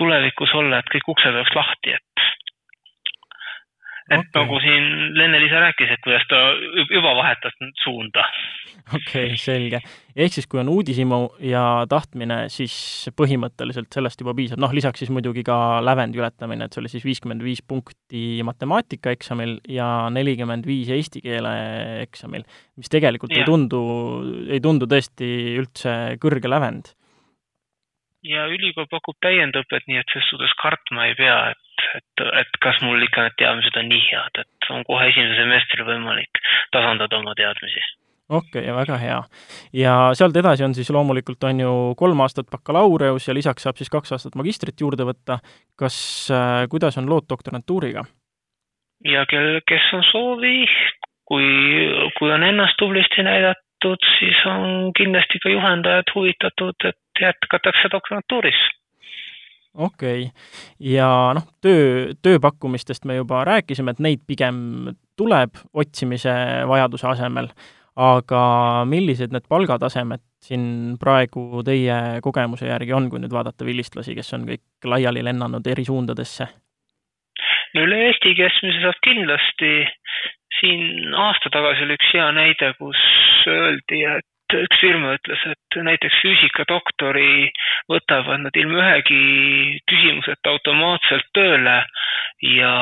tulevikus 0.02 0.50
olla, 0.58 0.80
et 0.80 0.88
kõik 0.90 1.12
uksed 1.13 1.30
oleks 1.30 1.54
lahti, 1.54 1.94
et 1.94 2.24
et 4.08 4.22
okay. 4.22 4.32
nagu 4.39 4.60
siin 4.63 4.86
Lenne-Liisa 5.17 5.60
rääkis, 5.62 5.91
et 5.91 6.04
kuidas 6.04 6.24
ta 6.30 6.39
juba 6.93 7.13
vahetas 7.17 7.56
suunda. 7.84 8.24
okei 8.96 9.34
okay,, 9.34 9.38
selge. 9.41 9.82
ehk 10.15 10.34
siis, 10.34 10.48
kui 10.48 10.62
on 10.62 10.72
uudishimu 10.72 11.20
ja 11.43 11.63
tahtmine, 11.89 12.39
siis 12.54 12.76
põhimõtteliselt 13.20 13.91
sellest 13.93 14.24
juba 14.24 14.36
piisab, 14.38 14.62
noh, 14.63 14.76
lisaks 14.76 15.04
siis 15.04 15.12
muidugi 15.13 15.43
ka 15.48 15.80
lävendi 15.84 16.22
ületamine, 16.22 16.67
et 16.67 16.76
see 16.76 16.84
oli 16.84 16.93
siis 16.93 17.08
viiskümmend 17.08 17.43
viis 17.43 17.63
punkti 17.67 18.43
matemaatikaeksamil 18.48 19.58
ja 19.72 19.89
nelikümmend 20.13 20.67
viis 20.67 20.91
eesti 20.93 21.24
keele 21.26 21.56
eksamil, 22.06 22.48
mis 22.80 22.93
tegelikult 22.93 23.36
ja. 23.36 23.43
ei 23.43 23.50
tundu, 23.50 23.82
ei 24.48 24.63
tundu 24.63 24.88
tõesti 24.89 25.34
üldse 25.60 25.98
kõrge 26.24 26.52
lävend 26.52 26.96
ja 28.26 28.48
ülikool 28.52 28.88
pakub 28.91 29.17
täiendõpet, 29.24 29.88
nii 29.88 30.00
et 30.02 30.12
selles 30.12 30.30
suhtes 30.32 30.54
kartma 30.62 31.08
ei 31.10 31.15
pea, 31.17 31.38
et, 31.54 31.67
et, 31.98 32.26
et 32.42 32.60
kas 32.63 32.80
mul 32.86 33.04
ikka 33.06 33.28
need 33.28 33.38
teadmised 33.42 33.80
on 33.80 33.90
nii 33.92 34.04
head, 34.10 34.42
et 34.44 34.70
on 34.74 34.84
kohe 34.88 35.08
esimesel 35.12 35.42
semestril 35.42 35.88
võimalik 35.88 36.42
tasandada 36.76 37.20
oma 37.20 37.36
teadmisi. 37.38 37.84
okei 38.30 38.63
okay,, 38.63 38.76
väga 38.76 39.00
hea. 39.02 39.18
ja 39.74 39.96
sealt 40.20 40.38
edasi 40.38 40.68
on 40.68 40.76
siis 40.78 40.90
loomulikult, 40.94 41.44
on 41.50 41.60
ju 41.66 41.74
kolm 41.98 42.24
aastat 42.26 42.50
bakalaureus 42.52 43.28
ja 43.28 43.36
lisaks 43.38 43.68
saab 43.68 43.80
siis 43.80 43.92
kaks 43.94 44.16
aastat 44.16 44.36
magistrit 44.36 44.82
juurde 44.82 45.08
võtta. 45.08 45.40
kas 45.76 45.98
äh,, 46.32 46.66
kuidas 46.70 46.98
on 46.98 47.10
lood 47.10 47.30
doktorantuuriga? 47.30 48.06
ja 49.06 49.26
kel, 49.30 49.62
kes 49.68 49.94
on 49.94 50.04
soovi, 50.12 50.66
kui, 51.30 51.48
kui 52.18 52.32
on 52.34 52.44
ennast 52.44 52.80
tublisti 52.82 53.24
näidatud, 53.24 54.02
siis 54.18 54.42
on 54.50 54.92
kindlasti 54.98 55.40
ka 55.44 55.54
juhendajad 55.54 56.16
huvitatud, 56.16 56.90
et 56.90 57.22
jätkatakse 57.22 57.92
doktorantuuris 57.94 58.60
okei 59.78 60.28
okay., 60.28 60.92
ja 60.94 61.10
noh, 61.38 61.48
töö, 61.62 62.13
tööpakkumistest 62.26 63.06
me 63.06 63.20
juba 63.20 63.44
rääkisime, 63.48 63.94
et 63.94 64.04
neid 64.04 64.24
pigem 64.28 64.94
tuleb 65.18 65.58
otsimise 65.74 66.34
vajaduse 66.70 67.08
asemel, 67.13 67.50
aga 67.98 68.42
millised 68.90 69.34
need 69.34 69.48
palgatasemed 69.50 70.22
siin 70.48 70.98
praegu 71.02 71.63
teie 71.66 72.22
kogemuse 72.24 72.70
järgi 72.70 72.94
on, 72.94 73.10
kui 73.10 73.22
nüüd 73.22 73.34
vaadata 73.34 73.66
vilistlasi, 73.66 74.16
kes 74.18 74.34
on 74.38 74.46
kõik 74.50 74.90
laiali 74.94 75.26
lennanud 75.26 75.68
eri 75.68 75.86
suundadesse? 75.88 76.48
no 77.76 77.84
üle 77.84 77.98
Eesti 78.08 78.34
keskmise 78.38 78.82
saab 78.82 79.02
kindlasti 79.06 79.72
siin 80.60 81.13
aasta 81.13 81.52
tagasi 81.54 81.86
oli 81.86 81.98
üks 81.98 82.13
hea 82.16 82.28
näide, 82.34 82.72
kus 82.80 83.02
öeldi, 83.52 84.02
et 84.18 84.26
üks 84.56 84.80
firma 84.82 85.14
ütles, 85.18 85.44
et 85.52 85.78
näiteks 85.90 86.22
füüsikadoktori 86.24 87.52
võtavad 87.92 88.46
nad 88.46 88.60
ilma 88.62 88.82
ühegi 88.84 89.22
küsimuseta 89.90 90.56
automaatselt 90.56 91.30
tööle 91.38 91.78
ja 92.48 92.74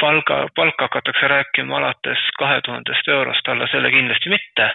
palga, 0.00 0.46
palka 0.56 0.88
hakatakse 0.88 1.30
rääkima 1.34 1.78
alates 1.78 2.26
kahe 2.38 2.60
tuhandest 2.64 3.08
eurost, 3.08 3.48
alla 3.48 3.68
selle 3.72 3.92
kindlasti 3.94 4.32
mitte 4.32 4.72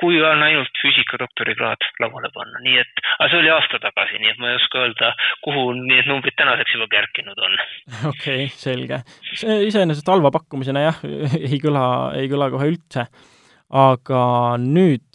kui 0.00 0.18
on 0.20 0.42
ainult 0.44 0.80
füüsikadoktorikraad 0.82 1.86
lauale 2.02 2.28
panna, 2.34 2.60
nii 2.64 2.80
et, 2.82 3.02
aga 3.16 3.28
see 3.32 3.38
oli 3.40 3.52
aasta 3.52 3.80
tagasi, 3.80 4.20
nii 4.20 4.32
et 4.32 4.42
ma 4.42 4.50
ei 4.50 4.58
oska 4.58 4.82
öelda, 4.82 5.12
kuhu 5.46 5.62
need 5.78 6.08
numbrid 6.10 6.36
tänaseks 6.36 6.76
juba 6.76 6.88
kerkinud 6.92 7.40
on. 7.48 7.56
okei 8.12 8.44
okay,, 8.44 8.50
selge. 8.52 9.00
see 9.32 9.62
iseenesest 9.70 10.12
halva 10.12 10.32
pakkumisena 10.36 10.84
jah, 10.84 11.00
ei 11.40 11.60
kõla, 11.62 11.86
ei 12.20 12.28
kõla 12.32 12.50
kohe 12.52 12.68
üldse. 12.74 13.06
Aga 13.72 14.22
nüüd 14.62 15.06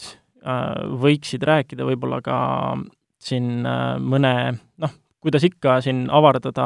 äh, 0.43 0.81
võiksid 1.01 1.45
rääkida 1.47 1.85
võib-olla 1.87 2.21
ka 2.25 2.39
siin 3.21 3.65
äh, 3.67 3.95
mõne 4.01 4.33
noh, 4.81 4.97
kuidas 5.21 5.45
ikka 5.47 5.79
siin 5.85 6.07
avardada 6.11 6.65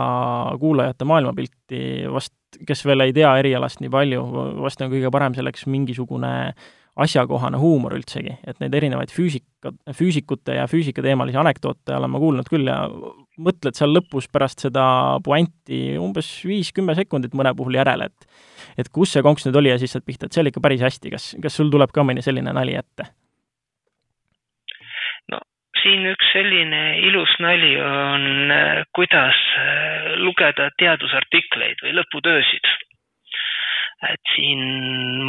kuulajate 0.62 1.06
maailmapilti, 1.08 1.84
vast 2.12 2.34
kes 2.65 2.86
veel 2.88 3.04
ei 3.04 3.13
tea 3.13 3.34
erialast 3.41 3.82
nii 3.84 3.91
palju, 3.91 4.24
vast 4.63 4.82
on 4.82 4.91
kõige 4.93 5.12
parem 5.12 5.36
selleks 5.36 5.65
mingisugune 5.67 6.32
asjakohane 6.95 7.60
huumor 7.60 7.95
üldsegi, 7.97 8.38
et 8.47 8.60
neid 8.63 8.75
erinevaid 8.77 9.12
füüsika, 9.12 9.73
füüsikute 9.97 10.55
ja 10.55 10.67
füüsikateemalisi 10.71 11.39
anekdoote 11.41 11.95
olen 11.97 12.13
ma 12.13 12.21
kuulnud 12.23 12.47
küll 12.47 12.69
ja 12.71 12.86
mõtled 13.36 13.75
seal 13.75 13.91
lõpus 13.97 14.29
pärast 14.31 14.63
seda 14.63 14.86
puanti 15.25 15.97
umbes 15.99 16.29
viis-kümme 16.47 16.95
sekundit 16.95 17.36
mõne 17.36 17.51
puhul 17.58 17.75
järele, 17.75 18.08
et 18.08 18.79
et 18.79 18.91
kus 18.95 19.12
see 19.15 19.23
konks 19.23 19.45
nüüd 19.47 19.60
oli 19.60 19.73
ja 19.73 19.77
siis 19.79 19.91
saad 19.95 20.08
pihta, 20.08 20.27
et 20.27 20.36
see 20.36 20.43
oli 20.43 20.53
ikka 20.53 20.63
päris 20.63 20.84
hästi, 20.84 21.12
kas, 21.12 21.27
kas 21.43 21.60
sul 21.60 21.71
tuleb 21.71 21.91
ka 21.95 22.03
mõni 22.08 22.23
selline 22.23 22.55
nali 22.55 22.77
ette? 22.79 23.10
no 25.31 25.43
siin 25.81 26.08
üks 26.13 26.31
selline 26.31 26.81
ilus 27.10 27.36
nali 27.43 27.75
on, 27.84 28.55
kuidas 28.95 29.43
lugeda 30.23 30.71
teadusartikleid 30.79 31.84
või 31.84 31.97
lõputöösid 31.99 32.75
et 34.03 34.34
siin 34.36 34.62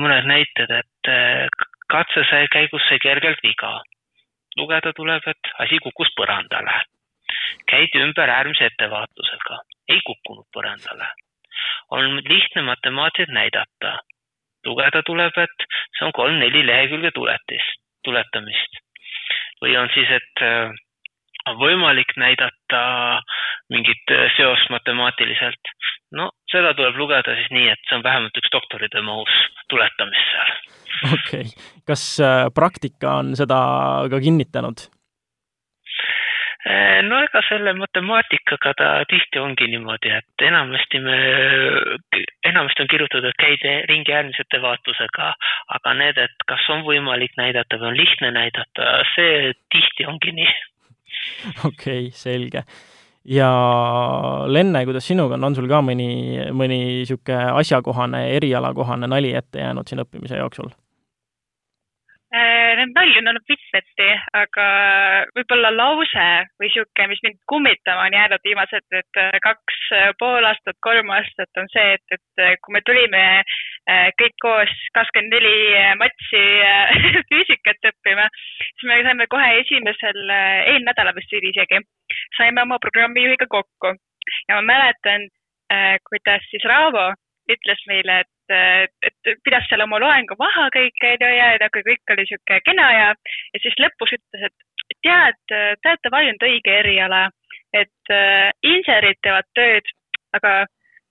mõned 0.01 0.27
näited, 0.27 0.73
et 0.81 1.11
eh, 1.11 1.47
katse 1.93 2.25
sai 2.31 2.49
käigus 2.53 2.83
sai 2.89 2.99
kergelt 3.03 3.43
viga. 3.45 3.81
lugeda 4.57 4.93
tuleb, 4.97 5.23
et 5.27 5.51
asi 5.59 5.79
kukkus 5.85 6.09
põrandale. 6.19 6.83
käidi 7.71 8.01
ümber 8.01 8.31
äärmise 8.31 8.67
ettevaatusega, 8.67 9.59
ei 9.89 10.01
kukkunud 10.07 10.47
põrandale. 10.55 11.09
on 11.91 12.17
lihtne 12.29 12.63
matemaatiliselt 12.63 13.35
näidata. 13.35 13.99
lugeda 14.67 15.03
tuleb, 15.03 15.39
et 15.39 15.69
see 15.99 16.07
on 16.07 16.13
kolm-neli 16.13 16.67
lehekülge 16.67 17.11
tuletist, 17.11 17.81
tuletamist. 18.05 18.83
või 19.63 19.77
on 19.77 19.89
siis, 19.95 20.11
et 20.11 20.43
eh, 20.43 20.71
on 21.47 21.57
võimalik 21.59 22.17
näidata 22.17 22.83
mingit 23.71 24.11
eh, 24.11 24.31
seost 24.37 24.71
matemaatiliselt 24.71 25.75
no 26.15 26.31
seda 26.51 26.75
tuleb 26.79 26.99
lugeda 27.01 27.35
siis 27.39 27.49
nii, 27.55 27.71
et 27.73 27.89
see 27.89 27.99
on 27.99 28.05
vähemalt 28.07 28.39
üks 28.39 28.53
doktoritöö 28.55 29.03
mahus 29.07 29.39
tuletamist 29.73 30.35
seal. 30.35 30.53
okei 31.13 31.47
okay., 31.47 31.65
kas 31.89 32.05
äh, 32.23 32.45
praktika 32.55 33.19
on 33.23 33.35
seda 33.39 33.59
ka 34.11 34.21
kinnitanud? 34.23 34.87
Äh, 36.67 37.03
no 37.07 37.19
ega 37.23 37.43
selle 37.47 37.75
matemaatikaga 37.79 38.73
ta 38.79 38.89
tihti 39.11 39.39
ongi 39.43 39.69
niimoodi, 39.71 40.11
et 40.19 40.47
enamasti 40.47 41.03
me, 41.03 41.19
enamasti 42.51 42.83
on 42.83 42.91
kirjutatud, 42.91 43.29
et 43.31 43.43
käid 43.43 43.67
ringi 43.91 44.15
äärmisete 44.15 44.63
vaatusega, 44.63 45.33
aga 45.79 45.95
need, 46.01 46.19
et 46.23 46.49
kas 46.51 46.67
on 46.75 46.83
võimalik 46.89 47.39
näidata 47.39 47.79
või 47.83 47.93
on 47.93 48.01
lihtne 48.03 48.33
näidata, 48.35 48.91
see 49.15 49.55
tihti 49.75 50.11
ongi 50.11 50.35
nii. 50.41 50.59
okei 51.71 51.71
okay,, 51.71 52.11
selge 52.15 52.67
ja 53.29 53.51
Lenne, 54.47 54.85
kuidas 54.85 55.09
sinuga 55.09 55.35
on, 55.35 55.45
on 55.51 55.55
sul 55.59 55.69
ka 55.71 55.83
mõni, 55.85 56.09
mõni 56.55 56.81
niisugune 57.03 57.53
asjakohane, 57.61 58.27
erialakohane 58.39 59.09
nali 59.11 59.35
ette 59.35 59.63
jäänud 59.65 59.89
siin 59.89 60.03
õppimise 60.05 60.39
jooksul? 60.39 60.71
Äh, 62.37 62.75
need 62.77 62.93
nalju 62.93 63.21
on 63.23 63.31
olnud 63.31 63.45
mitmeti, 63.49 64.09
aga 64.35 64.65
võib-olla 65.39 65.71
lause 65.73 66.27
või 66.59 66.69
niisugune, 66.69 67.07
mis 67.13 67.23
mind 67.25 67.39
kummitama 67.51 68.09
on 68.09 68.17
jäänud 68.19 68.43
viimased 68.45 68.87
nüüd 68.93 69.21
äh, 69.23 69.37
kaks 69.45 69.79
äh, 69.95 70.11
pool 70.19 70.45
aastat, 70.45 70.79
kolm 70.85 71.11
aastat, 71.15 71.51
on 71.63 71.71
see, 71.73 71.95
et, 71.97 72.19
et 72.19 72.61
kui 72.63 72.75
me 72.75 72.83
tulime 72.87 73.23
kõik 74.19 74.35
koos 74.43 74.73
kakskümmend 74.97 75.31
neli 75.31 75.75
matši 76.01 76.41
füüsikat 77.31 77.91
õppima, 77.93 78.25
siis 78.35 78.89
me 78.91 78.97
saime 79.07 79.29
kohe 79.31 79.53
esimesel, 79.61 80.19
eelmine 80.27 80.91
nädal 80.91 81.13
vist 81.15 81.35
oli 81.39 81.53
isegi 81.53 81.79
saime 82.37 82.63
oma 82.63 82.79
programmijuhiga 82.79 83.47
kokku. 83.49 83.95
Ja 84.49 84.59
ma 84.59 84.63
mäletan, 84.63 85.29
äh, 85.73 85.97
kuidas 86.09 86.43
siis 86.51 86.65
Raavo 86.65 87.13
ütles 87.53 87.83
meile, 87.87 88.21
et, 88.25 88.91
et 89.07 89.39
pidas 89.47 89.67
seal 89.71 89.85
oma 89.85 90.01
loengu 90.03 90.35
maha 90.39 90.67
kõik, 90.75 90.99
onju, 91.13 91.29
ja 91.31 91.53
nagu 91.63 91.83
kõik 91.89 92.15
oli 92.15 92.25
sihuke 92.27 92.59
kena 92.67 92.87
ja, 92.95 93.09
ja 93.55 93.63
siis 93.63 93.77
lõpus 93.79 94.17
ütles, 94.19 94.49
et 94.49 94.97
tead, 95.07 95.39
te 95.47 95.93
olete 95.93 96.11
valinud 96.11 96.47
õige 96.49 96.75
eriala, 96.81 97.29
et 97.75 98.15
äh, 98.15 98.51
insenerid 98.67 99.23
teevad 99.23 99.47
tööd, 99.55 99.95
aga 100.35 100.57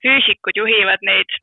füüsikud 0.03 0.59
juhivad 0.59 1.07
neid 1.07 1.39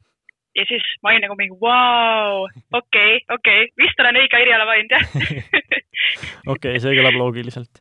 ja 0.56 0.66
siis 0.68 0.84
ma 1.02 1.12
olin 1.12 1.24
nagu 1.26 1.36
mingi 1.38 1.56
vau, 1.60 2.46
okei, 2.78 3.20
okei, 3.32 3.68
vist 3.80 4.00
olen 4.04 4.20
õige 4.22 4.42
eriala 4.44 4.68
valinud, 4.68 4.92
jah 4.96 5.72
okei 6.52 6.80
see 6.82 6.94
kõlab 6.96 7.16
loogiliselt. 7.18 7.80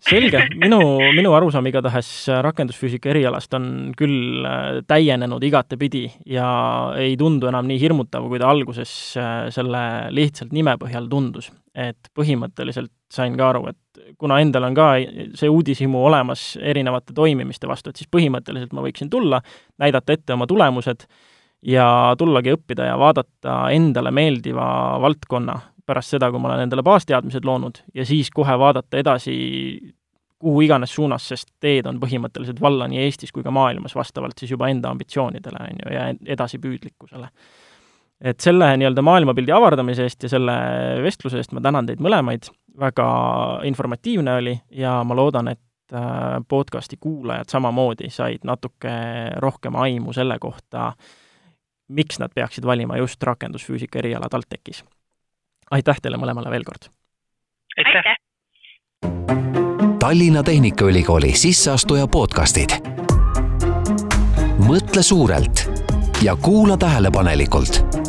selge, 0.00 0.42
minu, 0.60 0.80
minu 1.16 1.32
arusaam 1.36 1.66
igatahes 1.68 2.10
rakendusfüüsika 2.46 3.10
erialast 3.12 3.54
on 3.58 3.66
küll 3.98 4.46
äh, 4.48 4.80
täienenud 4.88 5.44
igatepidi 5.44 6.06
ja 6.30 6.50
ei 6.98 7.16
tundu 7.20 7.50
enam 7.50 7.68
nii 7.68 7.80
hirmutav, 7.82 8.28
kui 8.30 8.40
ta 8.40 8.50
alguses 8.50 8.92
äh, 9.20 9.48
selle 9.54 9.82
lihtsalt 10.16 10.54
nime 10.56 10.76
põhjal 10.80 11.08
tundus. 11.10 11.50
et 11.74 12.08
põhimõtteliselt 12.18 12.90
sain 13.14 13.36
ka 13.38 13.52
aru, 13.52 13.68
et 13.70 14.16
kuna 14.18 14.40
endal 14.42 14.64
on 14.66 14.74
ka 14.74 14.88
see 15.38 15.48
uudishimu 15.48 16.00
olemas 16.02 16.56
erinevate 16.58 17.14
toimimiste 17.14 17.68
vastu, 17.70 17.90
et 17.90 18.00
siis 18.00 18.10
põhimõtteliselt 18.10 18.72
ma 18.74 18.82
võiksin 18.82 19.10
tulla, 19.10 19.38
näidata 19.78 20.16
ette 20.16 20.34
oma 20.34 20.48
tulemused 20.50 21.06
ja 21.62 22.14
tullagi 22.18 22.54
õppida 22.56 22.88
ja 22.88 22.98
vaadata 22.98 23.62
endale 23.74 24.10
meeldiva 24.10 24.66
valdkonna 25.02 25.58
pärast 25.86 26.14
seda, 26.14 26.30
kui 26.30 26.40
ma 26.40 26.52
olen 26.52 26.66
endale 26.66 26.84
baasteadmised 26.86 27.44
loonud 27.44 27.82
ja 27.94 28.06
siis 28.06 28.30
kohe 28.34 28.54
vaadata 28.58 29.00
edasi 29.00 29.34
kuhu 30.40 30.62
iganes 30.64 30.94
suunas, 30.96 31.26
sest 31.28 31.50
teed 31.60 31.88
on 31.90 31.98
põhimõtteliselt 32.00 32.60
valla 32.64 32.86
nii 32.88 33.02
Eestis 33.04 33.32
kui 33.32 33.44
ka 33.44 33.52
maailmas, 33.52 33.92
vastavalt 33.96 34.40
siis 34.40 34.54
juba 34.54 34.70
enda 34.72 34.88
ambitsioonidele, 34.94 35.66
on 35.66 35.82
ju, 35.82 35.90
ja 35.92 36.06
edasipüüdlikkusele. 36.36 37.28
et 38.20 38.40
selle 38.40 38.66
nii-öelda 38.76 39.02
maailmapildi 39.04 39.52
avardamise 39.52 40.04
eest 40.04 40.24
ja 40.24 40.28
selle 40.32 40.54
vestluse 41.04 41.40
eest 41.40 41.52
ma 41.56 41.60
tänan 41.64 41.86
teid 41.88 42.00
mõlemaid, 42.04 42.48
väga 42.80 43.06
informatiivne 43.68 44.34
oli 44.40 44.54
ja 44.76 44.98
ma 45.04 45.16
loodan, 45.16 45.48
et 45.52 45.92
äh, 45.92 46.40
podcasti 46.48 46.96
kuulajad 47.00 47.52
samamoodi 47.52 48.10
said 48.12 48.44
natuke 48.44 48.92
rohkem 49.44 49.76
aimu 49.76 50.16
selle 50.16 50.38
kohta, 50.40 50.92
miks 51.90 52.18
nad 52.18 52.30
peaksid 52.34 52.64
valima 52.64 52.96
just 52.96 53.22
rakendusfüüsika 53.22 53.98
eriala 53.98 54.28
TalTechis. 54.30 54.84
aitäh 55.70 56.00
teile 56.02 56.16
mõlemale 56.16 56.50
veel 56.50 56.64
kord! 56.64 56.90
aitäh! 57.78 58.16
Tallinna 59.98 60.42
Tehnikaülikooli 60.42 61.32
sisseastuja 61.34 62.06
podcastid. 62.06 62.70
mõtle 64.68 65.02
suurelt 65.02 65.66
ja 66.22 66.36
kuula 66.36 66.76
tähelepanelikult 66.76 67.99